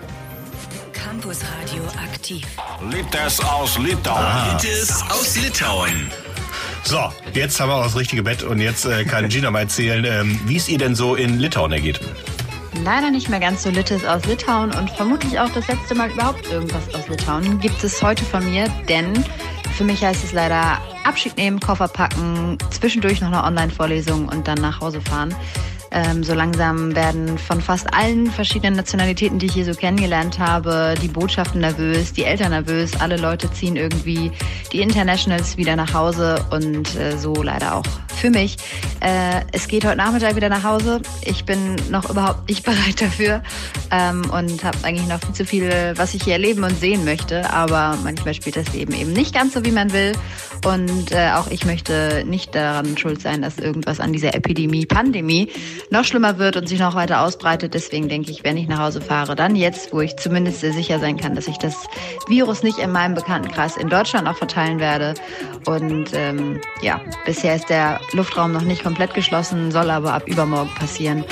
Campus 0.93 1.41
Aktiv. 2.29 2.47
Littes 2.91 3.41
aus 3.41 3.79
Litauen. 3.79 4.19
Ah. 4.19 4.53
Littes 4.53 5.03
aus 5.09 5.35
Litauen. 5.39 6.11
So, 6.85 7.11
jetzt 7.33 7.59
haben 7.59 7.71
wir 7.71 7.77
auch 7.77 7.85
das 7.85 7.97
richtige 7.97 8.23
Bett 8.23 8.43
und 8.43 8.61
jetzt 8.61 8.85
äh, 8.85 9.07
kann 9.07 9.29
Gina 9.31 9.51
mal 9.51 9.61
erzählen, 9.61 10.05
ähm, 10.05 10.39
wie 10.45 10.57
es 10.57 10.69
ihr 10.69 10.77
denn 10.77 10.95
so 10.95 11.15
in 11.15 11.39
Litauen 11.39 11.73
ergeht. 11.73 12.01
Leider 12.85 13.11
nicht 13.11 13.31
mehr 13.31 13.41
ganz 13.41 13.63
so 13.63 13.71
Littes 13.71 14.05
aus 14.05 14.27
Litauen 14.27 14.73
und 14.75 14.91
vermutlich 14.91 15.41
auch 15.41 15.49
das 15.55 15.69
letzte 15.69 15.95
Mal 15.95 16.11
überhaupt 16.11 16.47
irgendwas 16.51 16.95
aus 16.95 17.09
Litauen 17.09 17.61
gibt 17.61 17.83
es 17.83 18.03
heute 18.03 18.27
von 18.27 18.45
mir, 18.45 18.69
denn 18.91 19.25
für 19.79 19.85
mich 19.85 20.05
heißt 20.05 20.23
es 20.23 20.33
leider 20.33 20.83
Abschied 21.05 21.35
nehmen, 21.39 21.61
Koffer 21.61 21.89
packen, 21.89 22.59
zwischendurch 22.71 23.23
noch 23.23 23.29
eine 23.29 23.43
Online-Vorlesung 23.45 24.29
und 24.29 24.47
dann 24.47 24.61
nach 24.61 24.83
Hause 24.83 25.01
fahren. 25.01 25.35
Ähm, 25.91 26.23
so 26.23 26.35
langsam 26.35 26.95
werden 26.95 27.39
von 27.39 27.61
fast 27.61 27.93
allen 27.95 28.31
verschiedenen 28.31 28.75
Nationalitäten, 28.75 29.39
die 29.39 29.47
ich 29.47 29.55
hier 29.55 29.65
so 29.65 29.73
kennengelernt 29.73 30.39
habe, 30.39 30.95
die 31.03 31.09
Botschaften 31.09 31.61
nervös, 31.61 32.13
die 32.13 32.25
Eltern 32.25 32.51
nervös, 32.51 33.01
alle 33.01 33.17
Leute 33.17 33.51
ziehen 33.53 33.77
irgendwie 33.77 34.31
die 34.73 34.81
Internationals 34.81 35.57
wieder 35.57 35.77
nach 35.77 35.95
Hause 35.95 36.45
und 36.51 36.95
äh, 36.97 37.17
so 37.17 37.43
leider 37.43 37.75
auch 37.77 37.85
für 38.19 38.31
mich. 38.31 38.57
Äh, 39.01 39.43
es 39.53 39.69
geht 39.69 39.85
heute 39.85 39.97
Nachmittag 39.97 40.35
wieder 40.37 40.49
nach 40.49 40.65
Hause. 40.65 41.01
Ich 41.25 41.45
bin 41.45 41.77
noch 41.91 42.11
überhaupt 42.11 42.49
nicht 42.49 42.65
bereit 42.65 43.01
dafür 43.01 43.43
ähm, 43.91 44.29
und 44.31 44.65
habe 44.65 44.79
eigentlich 44.83 45.07
noch 45.07 45.21
viel 45.21 45.35
zu 45.35 45.45
viel, 45.45 45.93
was 45.97 46.15
ich 46.15 46.25
hier 46.25 46.35
erleben 46.35 46.65
und 46.65 46.79
sehen 46.79 47.05
möchte. 47.05 47.49
Aber 47.51 47.97
manchmal 48.03 48.35
spielt 48.35 48.57
das 48.57 48.73
Leben 48.73 48.93
eben 48.93 49.13
nicht 49.13 49.35
ganz 49.35 49.55
so, 49.55 49.65
wie 49.65 49.71
man 49.71 49.93
will. 49.93 50.13
Und 50.67 51.13
äh, 51.13 51.31
auch 51.35 51.49
ich 51.51 51.65
möchte 51.65 52.25
nicht 52.27 52.55
daran 52.55 52.99
schuld 52.99 53.23
sein, 53.23 53.43
dass 53.43 53.59
irgendwas 53.59 54.01
an 54.01 54.13
dieser 54.13 54.35
Epidemie, 54.35 54.87
Pandemie 54.87 55.51
noch 55.91 56.05
schlimmer 56.05 56.39
wird 56.39 56.57
und 56.57 56.69
sich 56.69 56.79
noch 56.79 56.95
weiter 56.95 57.23
ausbreitet. 57.23 57.75
Deswegen 57.75 58.09
denke 58.09 58.31
ich, 58.31 58.45
wenn 58.45 58.57
ich 58.57 58.69
nach 58.69 58.81
Hause 58.81 59.01
fahre, 59.01 59.35
dann 59.35 59.57
jetzt, 59.57 59.93
wo 59.93 60.01
ich 60.01 60.17
zumindest 60.17 60.61
sehr 60.61 60.73
sicher 60.73 60.99
sein 60.99 61.17
kann, 61.17 61.35
dass 61.35 61.49
ich 61.49 61.59
das 61.59 61.75
Virus 62.29 62.63
nicht 62.63 62.79
in 62.79 62.93
meinem 62.93 63.15
Bekanntenkreis 63.15 63.77
in 63.77 63.89
Deutschland 63.89 64.29
auch 64.29 64.37
verteilen 64.37 64.81
werde. 64.81 65.15
Und 65.67 66.11
ähm, 66.13 66.61
ja, 66.83 67.01
bisher 67.25 67.55
ist 67.57 67.69
der 67.69 68.01
Luftraum 68.13 68.53
noch 68.53 68.63
nicht 68.63 68.83
komplett 68.83 69.15
geschlossen, 69.15 69.71
soll 69.71 69.91
aber 69.91 70.15
ab 70.15 70.27
übermorgen 70.27 70.75
passieren. 70.75 71.25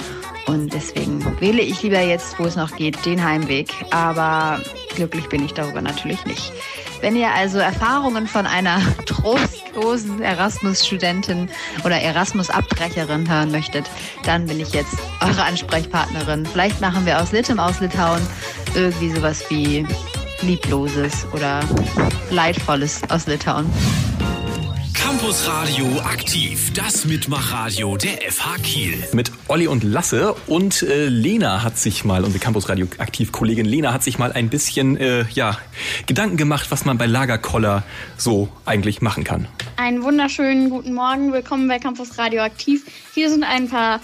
Und 0.46 0.72
deswegen 0.72 1.24
wähle 1.40 1.60
ich 1.60 1.82
lieber 1.82 2.00
jetzt, 2.00 2.38
wo 2.38 2.44
es 2.44 2.54
noch 2.54 2.76
geht, 2.76 3.04
den 3.04 3.24
Heimweg. 3.24 3.68
Aber 3.90 4.60
glücklich 4.94 5.28
bin 5.28 5.44
ich 5.44 5.52
darüber 5.52 5.80
natürlich 5.80 6.24
nicht. 6.24 6.52
Wenn 7.00 7.16
ihr 7.16 7.32
also 7.32 7.58
Erfahrungen 7.58 8.26
von 8.26 8.46
einer 8.46 8.80
trostlosen 9.06 10.22
Erasmus-Studentin 10.22 11.48
oder 11.84 12.00
Erasmus-Abbrecherin 12.00 13.30
hören 13.30 13.50
möchtet, 13.50 13.88
dann 14.24 14.46
bin 14.46 14.60
ich 14.60 14.72
jetzt 14.72 14.96
eure 15.20 15.44
Ansprechpartnerin. 15.44 16.46
Vielleicht 16.46 16.80
machen 16.80 17.06
wir 17.06 17.20
aus 17.20 17.32
Litem 17.32 17.58
aus 17.58 17.80
Litauen 17.80 18.20
irgendwie 18.74 19.10
sowas 19.10 19.44
wie 19.48 19.86
Liebloses 20.42 21.26
oder 21.32 21.60
Leidvolles 22.30 23.02
aus 23.10 23.26
Litauen. 23.26 23.66
Campus 25.06 25.46
Radio 25.46 25.86
aktiv, 26.00 26.72
das 26.72 27.04
Mitmachradio 27.04 27.96
der 27.96 28.28
FH 28.28 28.56
Kiel. 28.64 29.04
Mit 29.12 29.30
Olli 29.46 29.68
und 29.68 29.84
Lasse 29.84 30.34
und 30.48 30.82
äh, 30.82 31.06
Lena 31.06 31.62
hat 31.62 31.78
sich 31.78 32.04
mal, 32.04 32.24
unsere 32.24 32.42
Campus 32.42 32.68
Radio 32.68 32.88
aktiv 32.98 33.30
Kollegin 33.30 33.66
Lena 33.66 33.92
hat 33.92 34.02
sich 34.02 34.18
mal 34.18 34.32
ein 34.32 34.48
bisschen 34.48 34.96
äh, 34.96 35.24
ja, 35.32 35.58
Gedanken 36.06 36.36
gemacht, 36.36 36.72
was 36.72 36.84
man 36.84 36.98
bei 36.98 37.06
Lagerkoller 37.06 37.84
so 38.16 38.48
eigentlich 38.64 39.00
machen 39.00 39.22
kann. 39.22 39.46
Einen 39.76 40.02
wunderschönen 40.02 40.70
guten 40.70 40.92
Morgen, 40.92 41.32
willkommen 41.32 41.68
bei 41.68 41.78
Campus 41.78 42.18
Radio 42.18 42.42
aktiv. 42.42 42.84
Hier 43.14 43.30
sind 43.30 43.44
ein 43.44 43.68
paar 43.68 44.00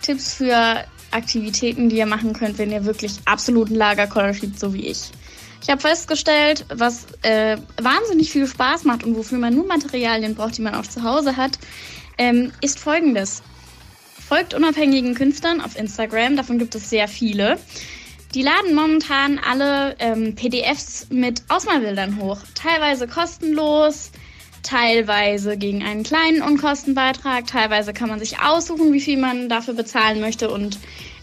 Tipps 0.00 0.32
für 0.32 0.86
Aktivitäten, 1.10 1.90
die 1.90 1.98
ihr 1.98 2.06
machen 2.06 2.32
könnt, 2.32 2.56
wenn 2.56 2.72
ihr 2.72 2.86
wirklich 2.86 3.18
absoluten 3.26 3.74
Lagerkoller 3.74 4.32
schiebt, 4.32 4.58
so 4.58 4.72
wie 4.72 4.86
ich. 4.86 5.10
Ich 5.62 5.70
habe 5.70 5.80
festgestellt, 5.80 6.64
was 6.68 7.06
äh, 7.22 7.56
wahnsinnig 7.80 8.30
viel 8.30 8.46
Spaß 8.46 8.84
macht 8.84 9.04
und 9.04 9.16
wofür 9.16 9.38
man 9.38 9.54
nur 9.54 9.66
Materialien 9.66 10.34
braucht, 10.34 10.56
die 10.58 10.62
man 10.62 10.74
auch 10.74 10.86
zu 10.86 11.02
Hause 11.02 11.36
hat, 11.36 11.58
ähm, 12.18 12.52
ist 12.60 12.78
folgendes. 12.78 13.42
Folgt 14.28 14.54
unabhängigen 14.54 15.14
Künstlern 15.14 15.60
auf 15.60 15.76
Instagram, 15.76 16.36
davon 16.36 16.58
gibt 16.58 16.74
es 16.74 16.90
sehr 16.90 17.08
viele. 17.08 17.58
Die 18.34 18.42
laden 18.42 18.74
momentan 18.74 19.38
alle 19.38 19.96
ähm, 19.98 20.34
PDFs 20.34 21.06
mit 21.10 21.42
Ausmalbildern 21.48 22.20
hoch. 22.20 22.38
Teilweise 22.54 23.06
kostenlos, 23.06 24.10
teilweise 24.62 25.56
gegen 25.56 25.82
einen 25.82 26.02
kleinen 26.02 26.42
Unkostenbeitrag, 26.42 27.46
teilweise 27.46 27.92
kann 27.92 28.08
man 28.08 28.18
sich 28.18 28.40
aussuchen, 28.40 28.92
wie 28.92 29.00
viel 29.00 29.16
man 29.16 29.48
dafür 29.48 29.74
bezahlen 29.74 30.20
möchte 30.20 30.50
und 30.50 30.78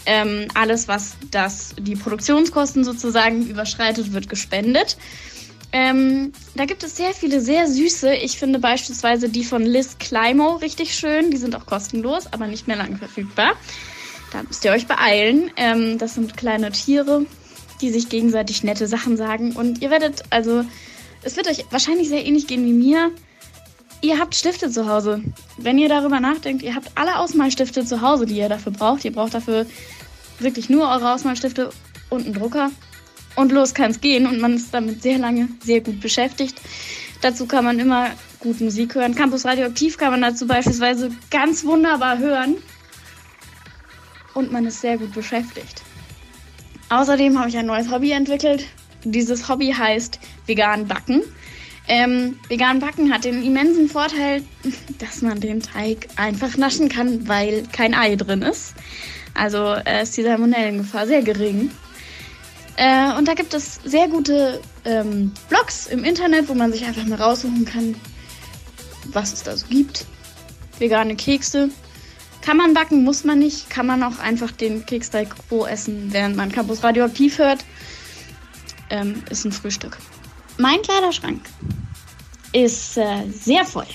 ähm, 0.05 0.47
alles, 0.53 0.87
was 0.87 1.15
das, 1.31 1.75
die 1.79 1.95
Produktionskosten 1.95 2.83
sozusagen 2.83 3.47
überschreitet, 3.47 4.13
wird 4.13 4.29
gespendet. 4.29 4.97
Ähm, 5.71 6.33
da 6.53 6.65
gibt 6.65 6.83
es 6.83 6.95
sehr 6.95 7.13
viele 7.13 7.41
sehr 7.41 7.67
süße. 7.67 8.13
Ich 8.13 8.37
finde 8.37 8.59
beispielsweise 8.59 9.27
die 9.27 9.43
von 9.43 9.63
Liz 9.63 9.97
Climo 9.97 10.57
richtig 10.57 10.93
schön. 10.93 11.31
Die 11.31 11.37
sind 11.37 11.55
auch 11.55 11.65
kostenlos, 11.65 12.31
aber 12.31 12.45
nicht 12.45 12.67
mehr 12.67 12.77
lange 12.77 12.97
verfügbar. 12.97 13.53
Da 14.31 14.43
müsst 14.43 14.63
ihr 14.65 14.71
euch 14.71 14.85
beeilen. 14.85 15.51
Ähm, 15.57 15.97
das 15.97 16.13
sind 16.13 16.37
kleine 16.37 16.71
Tiere, 16.71 17.25
die 17.81 17.89
sich 17.89 18.09
gegenseitig 18.09 18.63
nette 18.63 18.87
Sachen 18.87 19.17
sagen. 19.17 19.53
Und 19.53 19.81
ihr 19.81 19.89
werdet, 19.89 20.23
also, 20.29 20.63
es 21.23 21.37
wird 21.37 21.47
euch 21.47 21.65
wahrscheinlich 21.71 22.07
sehr 22.07 22.23
ähnlich 22.23 22.45
gehen 22.45 22.65
wie 22.65 22.73
mir. 22.73 23.11
Ihr 24.03 24.19
habt 24.19 24.35
Stifte 24.35 24.69
zu 24.69 24.87
Hause. 24.87 25.23
Wenn 25.57 25.79
ihr 25.79 25.89
darüber 25.89 26.19
nachdenkt, 26.19 26.61
ihr 26.61 26.75
habt 26.75 26.91
alle 26.95 27.17
Ausmalstifte 27.17 27.85
zu 27.85 28.01
Hause, 28.01 28.25
die 28.25 28.37
ihr 28.37 28.49
dafür 28.49 28.73
braucht. 28.73 29.03
Ihr 29.05 29.13
braucht 29.13 29.33
dafür 29.33 29.65
wirklich 30.39 30.69
nur 30.69 30.89
eure 30.89 31.13
Ausmalstifte 31.13 31.69
und 32.09 32.25
einen 32.25 32.33
Drucker. 32.35 32.69
Und 33.35 33.51
los 33.51 33.73
kann 33.73 33.91
es 33.91 34.01
gehen 34.01 34.27
und 34.27 34.39
man 34.39 34.53
ist 34.53 34.73
damit 34.73 35.01
sehr 35.01 35.17
lange 35.17 35.47
sehr 35.63 35.81
gut 35.81 36.01
beschäftigt. 36.01 36.61
Dazu 37.21 37.47
kann 37.47 37.63
man 37.63 37.79
immer 37.79 38.11
gut 38.39 38.59
Musik 38.61 38.93
hören. 38.93 39.15
Campus 39.15 39.45
Radioaktiv 39.45 39.97
kann 39.97 40.11
man 40.11 40.21
dazu 40.21 40.45
beispielsweise 40.45 41.09
ganz 41.31 41.63
wunderbar 41.63 42.19
hören. 42.19 42.57
Und 44.33 44.51
man 44.51 44.65
ist 44.65 44.81
sehr 44.81 44.97
gut 44.97 45.13
beschäftigt. 45.13 45.81
Außerdem 46.89 47.39
habe 47.39 47.49
ich 47.49 47.57
ein 47.57 47.65
neues 47.65 47.89
Hobby 47.89 48.11
entwickelt. 48.11 48.65
Dieses 49.05 49.47
Hobby 49.47 49.71
heißt 49.71 50.19
vegan 50.45 50.87
backen. 50.87 51.23
Ähm, 51.87 52.39
vegan 52.47 52.79
backen 52.79 53.13
hat 53.13 53.25
den 53.25 53.43
immensen 53.43 53.89
Vorteil, 53.89 54.43
dass 54.99 55.21
man 55.21 55.41
den 55.41 55.61
Teig 55.61 56.07
einfach 56.15 56.55
naschen 56.55 56.87
kann, 56.87 57.27
weil 57.27 57.63
kein 57.71 57.93
Ei 57.93 58.15
drin 58.15 58.41
ist. 58.41 58.73
Also 59.33 59.73
äh, 59.73 60.03
ist 60.03 60.15
die 60.15 60.23
Salmonellengefahr 60.23 61.07
sehr 61.07 61.23
gering. 61.23 61.71
Äh, 62.75 63.13
und 63.17 63.27
da 63.27 63.33
gibt 63.33 63.53
es 63.53 63.79
sehr 63.83 64.07
gute 64.07 64.61
ähm, 64.85 65.31
Blogs 65.49 65.87
im 65.87 66.03
Internet, 66.03 66.47
wo 66.47 66.53
man 66.53 66.71
sich 66.71 66.85
einfach 66.85 67.05
mal 67.05 67.21
raussuchen 67.21 67.65
kann, 67.65 67.95
was 69.11 69.33
es 69.33 69.43
da 69.43 69.55
so 69.55 69.67
gibt. 69.67 70.05
Vegane 70.79 71.15
Kekse. 71.15 71.69
Kann 72.41 72.57
man 72.57 72.73
backen, 72.73 73.03
muss 73.03 73.23
man 73.23 73.39
nicht. 73.39 73.69
Kann 73.69 73.85
man 73.85 74.03
auch 74.03 74.19
einfach 74.19 74.51
den 74.51 74.85
Keksteig 74.85 75.29
roh 75.51 75.65
essen, 75.65 76.09
während 76.11 76.35
man 76.35 76.51
Campus 76.51 76.83
Radioaktiv 76.83 77.37
hört. 77.37 77.63
Ähm, 78.89 79.23
ist 79.29 79.45
ein 79.45 79.51
Frühstück. 79.51 79.97
Mein 80.63 80.81
Kleiderschrank 80.81 81.41
ist 82.53 82.97
äh, 82.97 83.27
sehr 83.29 83.65
voll. 83.65 83.85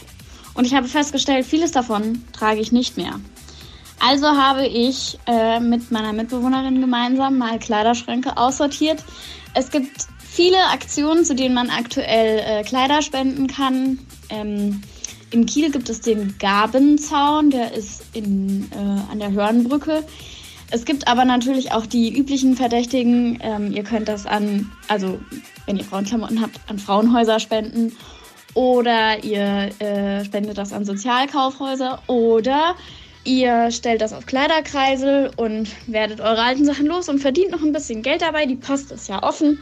Und 0.53 0.67
ich 0.67 0.75
habe 0.75 0.87
festgestellt, 0.87 1.47
vieles 1.47 1.71
davon 1.73 2.23
trage 2.35 2.61
ich 2.61 2.73
nicht 2.73 2.99
mehr. 2.99 3.19
Also 4.01 4.27
habe 4.27 4.67
ich 4.67 5.19
äh, 5.27 5.61
mit 5.61 5.91
meiner 5.91 6.13
Mitbewohnerin 6.13 6.83
gemeinsam 6.83 7.39
mal 7.39 7.59
Kleiderschränke 7.59 8.37
aussortiert. 8.37 9.03
Es 9.55 9.71
gibt 9.71 10.09
viele 10.29 10.59
Aktionen, 10.71 11.25
zu 11.25 11.35
denen 11.35 11.55
man 11.55 11.71
aktuell 11.71 12.41
äh, 12.45 12.63
Kleider 12.65 13.01
spenden 13.01 13.47
kann. 13.47 14.01
Ähm, 14.29 14.83
in 15.31 15.47
Kiel 15.47 15.71
gibt 15.71 15.89
es 15.89 16.03
den 16.03 16.37
Gabenzaun, 16.39 17.49
der 17.49 17.73
ist 17.73 18.03
in, 18.13 18.71
äh, 18.73 19.11
an 19.11 19.21
der 19.21 19.33
Hörnbrücke. 19.33 20.05
Es 20.71 20.85
gibt 20.85 21.09
aber 21.09 21.25
natürlich 21.25 21.73
auch 21.73 21.87
die 21.87 22.17
üblichen 22.17 22.55
Verdächtigen. 22.55 23.39
Ähm, 23.43 23.73
ihr 23.73 23.85
könnt 23.85 24.09
das 24.09 24.27
an, 24.27 24.71
also 24.87 25.19
wenn 25.67 25.77
ihr 25.77 25.85
Frauenklamotten 25.85 26.43
habt, 26.43 26.61
an 26.69 26.79
Frauenhäuser 26.79 27.41
spenden. 27.41 27.97
Oder 28.55 29.23
ihr 29.25 29.71
äh, 29.81 30.25
spendet 30.25 30.59
das 30.59 30.73
an 30.73 30.85
Sozialkaufhäuser. 30.85 32.03
Oder 32.07 32.75
ihr 33.25 33.71
stellt 33.71 34.03
das 34.03 34.13
auf 34.13 34.27
Kleiderkreisel 34.27 35.31
und 35.37 35.69
werdet 35.87 36.21
eure 36.21 36.43
alten 36.43 36.65
Sachen 36.65 36.87
los 36.87 37.09
und 37.09 37.21
verdient 37.21 37.51
noch 37.51 37.63
ein 37.63 37.73
bisschen 37.73 38.03
Geld 38.03 38.21
dabei. 38.21 38.45
Die 38.45 38.57
Post 38.57 38.93
ist 38.93 39.09
ja 39.09 39.23
offen. 39.23 39.59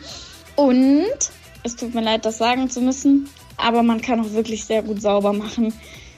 Und 0.56 1.06
es 1.62 1.76
tut 1.76 1.94
mir 1.94 2.02
leid, 2.02 2.24
das 2.24 2.38
sagen 2.38 2.70
zu 2.70 2.80
müssen, 2.80 3.28
aber 3.56 3.82
man 3.82 4.00
kann 4.00 4.20
auch 4.20 4.32
wirklich 4.32 4.64
sehr 4.64 4.82
gut 4.82 5.02
sauber 5.02 5.32
machen. 5.32 5.72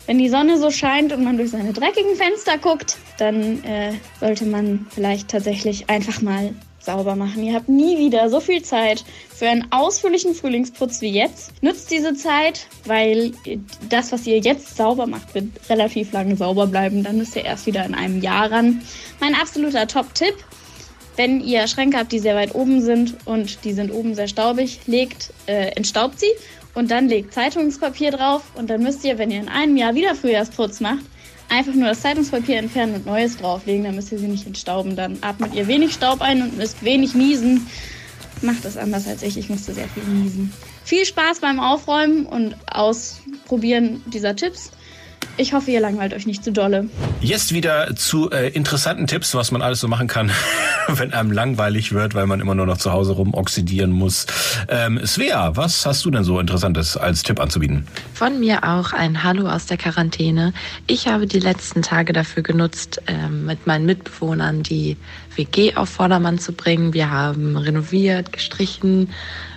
Wenn 0.08 0.16
die 0.16 0.30
Sonne 0.30 0.56
so 0.56 0.70
scheint 0.70 1.12
und 1.12 1.22
man 1.22 1.36
durch 1.36 1.50
seine 1.50 1.74
dreckigen 1.74 2.16
Fenster 2.16 2.56
guckt, 2.56 2.96
dann 3.18 3.62
äh, 3.62 3.92
sollte 4.20 4.46
man 4.46 4.86
vielleicht 4.88 5.28
tatsächlich 5.28 5.90
einfach 5.90 6.22
mal 6.22 6.54
sauber 6.80 7.14
machen. 7.14 7.44
Ihr 7.44 7.52
habt 7.52 7.68
nie 7.68 7.98
wieder 7.98 8.30
so 8.30 8.40
viel 8.40 8.62
Zeit 8.62 9.04
für 9.28 9.50
einen 9.50 9.70
ausführlichen 9.70 10.34
Frühlingsputz 10.34 11.02
wie 11.02 11.10
jetzt. 11.10 11.52
Nutzt 11.62 11.90
diese 11.90 12.14
Zeit, 12.14 12.68
weil 12.86 13.32
das, 13.90 14.10
was 14.10 14.26
ihr 14.26 14.38
jetzt 14.38 14.78
sauber 14.78 15.06
macht, 15.06 15.34
wird 15.34 15.48
relativ 15.68 16.10
lange 16.12 16.36
sauber 16.36 16.66
bleiben. 16.66 17.04
Dann 17.04 17.18
müsst 17.18 17.36
ihr 17.36 17.44
erst 17.44 17.66
wieder 17.66 17.84
in 17.84 17.94
einem 17.94 18.22
Jahr 18.22 18.50
ran. 18.50 18.80
Mein 19.20 19.34
absoluter 19.34 19.86
Top-Tipp. 19.86 20.36
Wenn 21.16 21.42
ihr 21.42 21.66
Schränke 21.66 21.98
habt, 21.98 22.12
die 22.12 22.20
sehr 22.20 22.36
weit 22.36 22.54
oben 22.54 22.80
sind 22.80 23.14
und 23.26 23.62
die 23.64 23.74
sind 23.74 23.92
oben 23.92 24.14
sehr 24.14 24.28
staubig, 24.28 24.80
legt, 24.86 25.34
äh, 25.44 25.72
entstaubt 25.72 26.18
sie 26.18 26.30
und 26.78 26.92
dann 26.92 27.08
legt 27.08 27.34
Zeitungspapier 27.34 28.12
drauf 28.12 28.42
und 28.54 28.70
dann 28.70 28.84
müsst 28.84 29.04
ihr, 29.04 29.18
wenn 29.18 29.32
ihr 29.32 29.40
in 29.40 29.48
einem 29.48 29.76
Jahr 29.76 29.96
wieder 29.96 30.14
Frühjahrsputz 30.14 30.78
macht, 30.78 31.04
einfach 31.48 31.74
nur 31.74 31.88
das 31.88 32.02
Zeitungspapier 32.02 32.58
entfernen 32.58 32.94
und 32.94 33.04
neues 33.04 33.36
drauflegen, 33.36 33.82
dann 33.82 33.96
müsst 33.96 34.12
ihr 34.12 34.18
sie 34.20 34.28
nicht 34.28 34.46
entstauben. 34.46 34.94
Dann 34.94 35.18
atmet 35.20 35.54
ihr 35.54 35.66
wenig 35.66 35.92
Staub 35.92 36.20
ein 36.20 36.40
und 36.40 36.56
müsst 36.56 36.84
wenig 36.84 37.16
niesen. 37.16 37.66
Macht 38.42 38.64
das 38.64 38.76
anders 38.76 39.08
als 39.08 39.24
ich, 39.24 39.36
ich 39.36 39.48
musste 39.48 39.74
sehr 39.74 39.88
viel 39.88 40.04
niesen. 40.04 40.52
Viel 40.84 41.04
Spaß 41.04 41.40
beim 41.40 41.58
Aufräumen 41.58 42.26
und 42.26 42.54
Ausprobieren 42.72 44.00
dieser 44.06 44.36
Tipps. 44.36 44.70
Ich 45.40 45.52
hoffe, 45.52 45.70
ihr 45.70 45.78
langweilt 45.78 46.14
euch 46.14 46.26
nicht 46.26 46.42
zu 46.42 46.50
dolle. 46.50 46.88
Jetzt 47.20 47.54
wieder 47.54 47.94
zu 47.94 48.28
äh, 48.33 48.48
interessanten 48.48 49.07
Tipps, 49.07 49.37
was 49.37 49.52
man 49.52 49.62
alles 49.62 49.78
so 49.78 49.87
machen 49.87 50.09
kann, 50.09 50.33
wenn 50.88 51.12
einem 51.12 51.31
langweilig 51.31 51.92
wird, 51.92 52.16
weil 52.16 52.26
man 52.26 52.40
immer 52.40 52.57
nur 52.57 52.66
noch 52.66 52.78
zu 52.78 52.92
Hause 52.92 53.12
rum 53.12 53.35
oxidieren 53.35 53.92
muss. 53.92 54.26
Ähm, 54.68 54.98
Svea, 55.07 55.54
was 55.54 55.87
hast 55.87 56.04
du 56.04 56.11
denn 56.11 56.24
so 56.24 56.40
Interessantes 56.40 56.96
als 56.96 57.22
Tipp 57.22 57.38
anzubieten? 57.38 57.87
Von 58.14 58.40
mir 58.40 58.64
auch 58.64 58.92
ein 58.92 59.22
Hallo 59.22 59.48
aus 59.48 59.66
der 59.66 59.76
Quarantäne. 59.76 60.52
Ich 60.88 61.07
habe 61.07 61.28
die 61.28 61.38
letzten 61.38 61.83
Tage 61.83 62.12
dafür 62.12 62.42
genutzt, 62.42 63.00
ähm, 63.07 63.46
mit 63.46 63.64
meinen 63.64 63.87
Mitbewohnern 63.87 64.64
die 64.64 64.96
WG 65.37 65.76
auf 65.76 65.88
Vordermann 65.88 66.40
zu 66.40 66.52
bringen. 66.52 66.94
Wir 66.94 67.12
haben 67.12 67.57
renoviert, 67.57 68.33
gestrichen, 68.33 69.11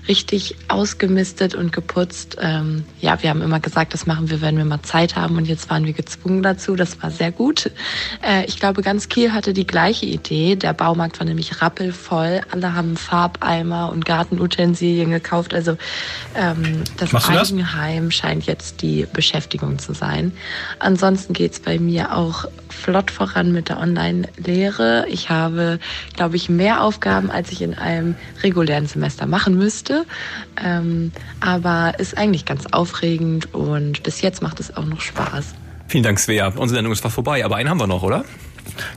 richtig 0.08 0.56
ausgemistet 0.68 1.56
und 1.56 1.72
geputzt. 1.72 2.38
Ähm, 2.40 2.84
ja, 3.00 3.22
wir 3.22 3.30
haben 3.30 3.42
immer 3.42 3.60
gesagt, 3.60 3.94
das 3.94 4.06
machen 4.06 4.30
wir, 4.30 4.42
wenn 4.42 4.58
wir 4.58 4.66
mal 4.66 4.82
Zeit 4.82 5.16
haben 5.16 5.38
und 5.38 5.48
jetzt 5.48 5.70
waren 5.70 5.86
wir 5.86 5.94
gezwungen 5.94 6.44
dazu. 6.44 6.76
Das 6.76 7.02
war 7.02 7.12
sehr 7.12 7.32
gut. 7.32 7.72
Äh, 8.26 8.46
ich 8.46 8.60
glaube, 8.60 8.82
ganz 8.82 9.10
Kiel 9.10 9.34
hatte 9.34 9.54
die 9.54 9.68
gleiche 9.68 10.06
Idee. 10.06 10.56
Der 10.56 10.74
Baumarkt 10.74 11.20
war 11.20 11.26
nämlich 11.26 11.62
rappelvoll. 11.62 12.42
Alle 12.52 12.74
haben 12.74 12.98
Farbeimer 12.98 13.92
und 13.92 14.06
Gartenutensilien 14.06 15.12
gekauft. 15.12 15.54
Also 15.54 15.78
ähm, 16.36 16.84
das 16.98 17.14
Eigenheim 17.30 18.06
das? 18.06 18.16
scheint 18.16 18.46
jetzt 18.46 18.82
die 18.82 19.08
Beschäftigung 19.12 19.80
zu 19.80 19.94
sein. 19.94 20.32
Ansonsten 20.80 21.34
geht's 21.34 21.60
bei 21.60 21.80
mir 21.80 22.16
auch 22.16 22.46
flott 22.72 23.12
voran 23.12 23.52
mit 23.52 23.70
der 23.70 23.80
Online-Lehre. 23.80 25.06
Ich 25.10 25.30
habe, 25.30 25.80
glaube 26.16 26.36
ich, 26.36 26.50
mehr 26.50 26.84
Aufgaben, 26.84 27.30
als 27.30 27.52
ich 27.52 27.62
in 27.62 27.76
einem 27.76 28.16
regulären 28.44 28.88
Semester 28.88 29.28
machen 29.28 29.58
müsste. 29.58 29.91
Ähm, 30.64 31.12
aber 31.40 32.00
ist 32.00 32.18
eigentlich 32.18 32.46
ganz 32.46 32.66
aufregend 32.72 33.54
und 33.54 34.04
bis 34.04 34.22
jetzt 34.22 34.42
macht 34.42 34.60
es 34.60 34.76
auch 34.76 34.86
noch 34.86 35.02
Spaß. 35.02 35.54
Vielen 35.88 36.04
Dank, 36.04 36.20
Svea. 36.20 36.48
Unsere 36.48 36.78
Sendung 36.78 36.94
ist 36.94 37.02
fast 37.02 37.16
vorbei, 37.16 37.44
aber 37.44 37.58
einen 37.58 37.70
haben 37.70 37.80
wir 37.80 37.88
noch, 37.88 38.04
oder? 38.04 38.24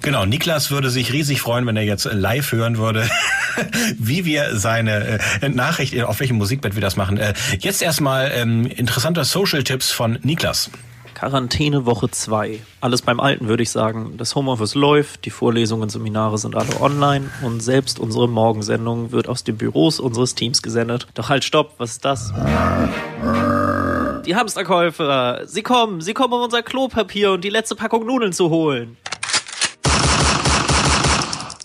Genau, 0.02 0.24
Niklas 0.24 0.70
würde 0.70 0.90
sich 0.90 1.12
riesig 1.12 1.40
freuen, 1.40 1.66
wenn 1.66 1.76
er 1.76 1.82
jetzt 1.82 2.04
live 2.04 2.52
hören 2.52 2.78
würde, 2.78 3.08
wie 3.98 4.24
wir 4.24 4.56
seine 4.56 5.18
äh, 5.40 5.48
Nachricht, 5.48 6.00
auf 6.02 6.20
welchem 6.20 6.36
Musikbett 6.36 6.74
wir 6.74 6.82
das 6.82 6.96
machen. 6.96 7.16
Äh, 7.16 7.34
jetzt 7.58 7.82
erstmal 7.82 8.30
ähm, 8.34 8.66
interessanter 8.66 9.24
Social-Tipps 9.24 9.90
von 9.90 10.18
Niklas. 10.22 10.70
Quarantäne 11.14 11.86
Woche 11.86 12.10
2. 12.10 12.60
Alles 12.80 13.02
beim 13.02 13.20
Alten, 13.20 13.48
würde 13.48 13.62
ich 13.62 13.70
sagen. 13.70 14.14
Das 14.18 14.34
Homeoffice 14.34 14.74
läuft, 14.74 15.24
die 15.24 15.30
Vorlesungen, 15.30 15.88
Seminare 15.88 16.38
sind 16.38 16.56
alle 16.56 16.80
online 16.80 17.30
und 17.42 17.60
selbst 17.60 17.98
unsere 17.98 18.28
Morgensendung 18.28 19.12
wird 19.12 19.28
aus 19.28 19.44
den 19.44 19.56
Büros 19.56 20.00
unseres 20.00 20.34
Teams 20.34 20.62
gesendet. 20.62 21.06
Doch 21.14 21.28
halt, 21.28 21.44
stopp, 21.44 21.74
was 21.78 21.92
ist 21.92 22.04
das? 22.04 22.32
Die 24.26 24.36
Hamsterkäufer, 24.36 25.42
sie 25.46 25.62
kommen, 25.62 26.00
sie 26.00 26.14
kommen, 26.14 26.32
um 26.32 26.42
unser 26.42 26.62
Klopapier 26.62 27.32
und 27.32 27.44
die 27.44 27.50
letzte 27.50 27.74
Packung 27.74 28.06
Nudeln 28.06 28.32
zu 28.32 28.50
holen. 28.50 28.96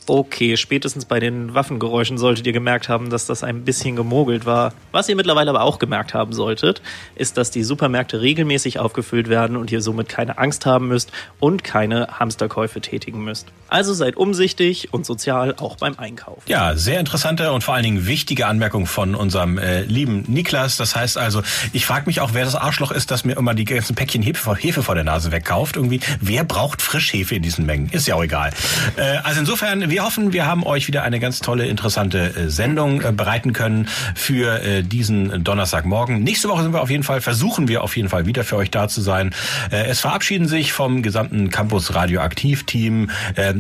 Okay, 0.10 0.58
spätestens 0.58 1.06
bei 1.06 1.20
den 1.20 1.54
Waffengeräuschen 1.54 2.18
solltet 2.18 2.48
ihr 2.48 2.52
gemerkt 2.52 2.90
haben, 2.90 3.12
dass 3.12 3.28
das 3.28 3.44
ein 3.44 3.64
bisschen 3.64 3.96
gemogelt 3.96 4.48
war. 4.48 4.74
Was 4.92 5.08
ihr 5.08 5.16
mittlerweile 5.16 5.52
aber 5.52 5.62
auch 5.62 5.78
gemerkt 5.78 6.16
haben 6.16 6.34
solltet, 6.34 6.82
ist, 7.14 7.38
dass 7.38 7.52
die 7.52 7.64
Supermärkte 7.64 8.20
regelmäßig 8.20 8.80
aufgefüllt 8.80 9.30
werden 9.30 9.56
und 9.56 9.72
ihr 9.72 9.84
somit 9.84 10.10
keine 10.10 10.40
Angst 10.40 10.66
haben 10.66 10.88
müsst 10.88 11.12
und 11.40 11.64
keine 11.64 12.08
Hamsterkäufe 12.20 12.82
tätigen 12.82 13.24
müsst. 13.24 13.50
Also 13.68 13.94
seid 13.94 14.18
umsichtig 14.18 14.92
und 14.92 15.06
sozial 15.06 15.54
auch 15.60 15.78
beim 15.78 15.94
Einkauf. 16.00 16.42
Ja, 16.48 16.76
sehr 16.76 17.00
interessante 17.00 17.52
und 17.52 17.64
vor 17.64 17.76
allen 17.76 17.84
Dingen 17.84 18.08
wichtige 18.08 18.48
Anmerkung 18.48 18.88
von 18.88 19.14
unserem 19.14 19.60
äh, 19.60 19.84
lieben 19.84 20.24
Niklas. 20.26 20.76
Das 20.78 20.96
heißt 20.96 21.20
also, 21.20 21.44
ich 21.72 21.86
frage 21.86 22.08
mich 22.08 22.20
auch, 22.20 22.34
wer 22.34 22.46
das 22.46 22.56
Arschloch 22.56 22.92
ist, 22.92 23.12
das 23.12 23.26
mir 23.26 23.38
immer 23.38 23.54
die 23.54 23.66
ganzen 23.66 23.96
Päckchen 23.96 24.24
Hefe, 24.24 24.56
Hefe 24.56 24.82
vor 24.82 24.96
der 24.96 25.04
Nase 25.04 25.32
wegkauft. 25.32 25.76
Irgendwie, 25.76 26.00
wer 26.20 26.44
braucht 26.46 26.82
Frischhefe 26.82 27.36
in 27.36 27.44
diesen 27.44 27.68
Mengen? 27.68 27.90
Ist 27.92 28.08
ja 28.08 28.16
auch 28.16 28.24
egal. 28.24 28.50
Äh, 28.98 29.18
also 29.24 29.42
insofern, 29.42 29.92
wir 29.92 29.99
wir 30.00 30.06
hoffen, 30.06 30.32
wir 30.32 30.46
haben 30.46 30.64
euch 30.64 30.88
wieder 30.88 31.04
eine 31.04 31.20
ganz 31.20 31.40
tolle, 31.42 31.68
interessante 31.68 32.34
äh, 32.34 32.50
Sendung 32.50 33.02
äh, 33.02 33.12
bereiten 33.12 33.52
können 33.52 33.90
für 34.16 34.64
äh, 34.64 34.82
diesen 34.82 35.44
Donnerstagmorgen. 35.44 36.24
Nächste 36.24 36.48
Woche 36.48 36.64
sind 36.64 36.72
wir 36.72 36.82
auf 36.82 36.90
jeden 36.90 37.04
Fall, 37.04 37.20
versuchen 37.20 37.68
wir 37.68 37.84
auf 37.84 37.98
jeden 37.98 38.08
Fall 38.08 38.26
wieder 38.26 38.46
für 38.46 38.56
euch 38.56 38.72
da 38.72 38.88
zu 38.88 39.02
sein. 39.02 39.36
Es 39.72 40.00
verabschieden 40.00 40.48
sich 40.48 40.72
vom 40.72 41.02
gesamten 41.02 41.50
Campus 41.50 41.96
Radioaktiv 41.96 42.66
Team 42.66 43.10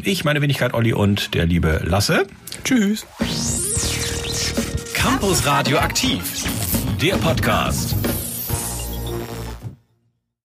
ich, 0.03 0.23
meine 0.23 0.41
Wenigkeit 0.41 0.73
Olli 0.73 0.93
und 0.93 1.33
der 1.33 1.45
liebe 1.45 1.81
Lasse. 1.83 2.25
Tschüss. 2.63 3.05
Campus 4.93 5.45
Radioaktiv, 5.45 6.21
der 7.01 7.15
Podcast. 7.15 7.95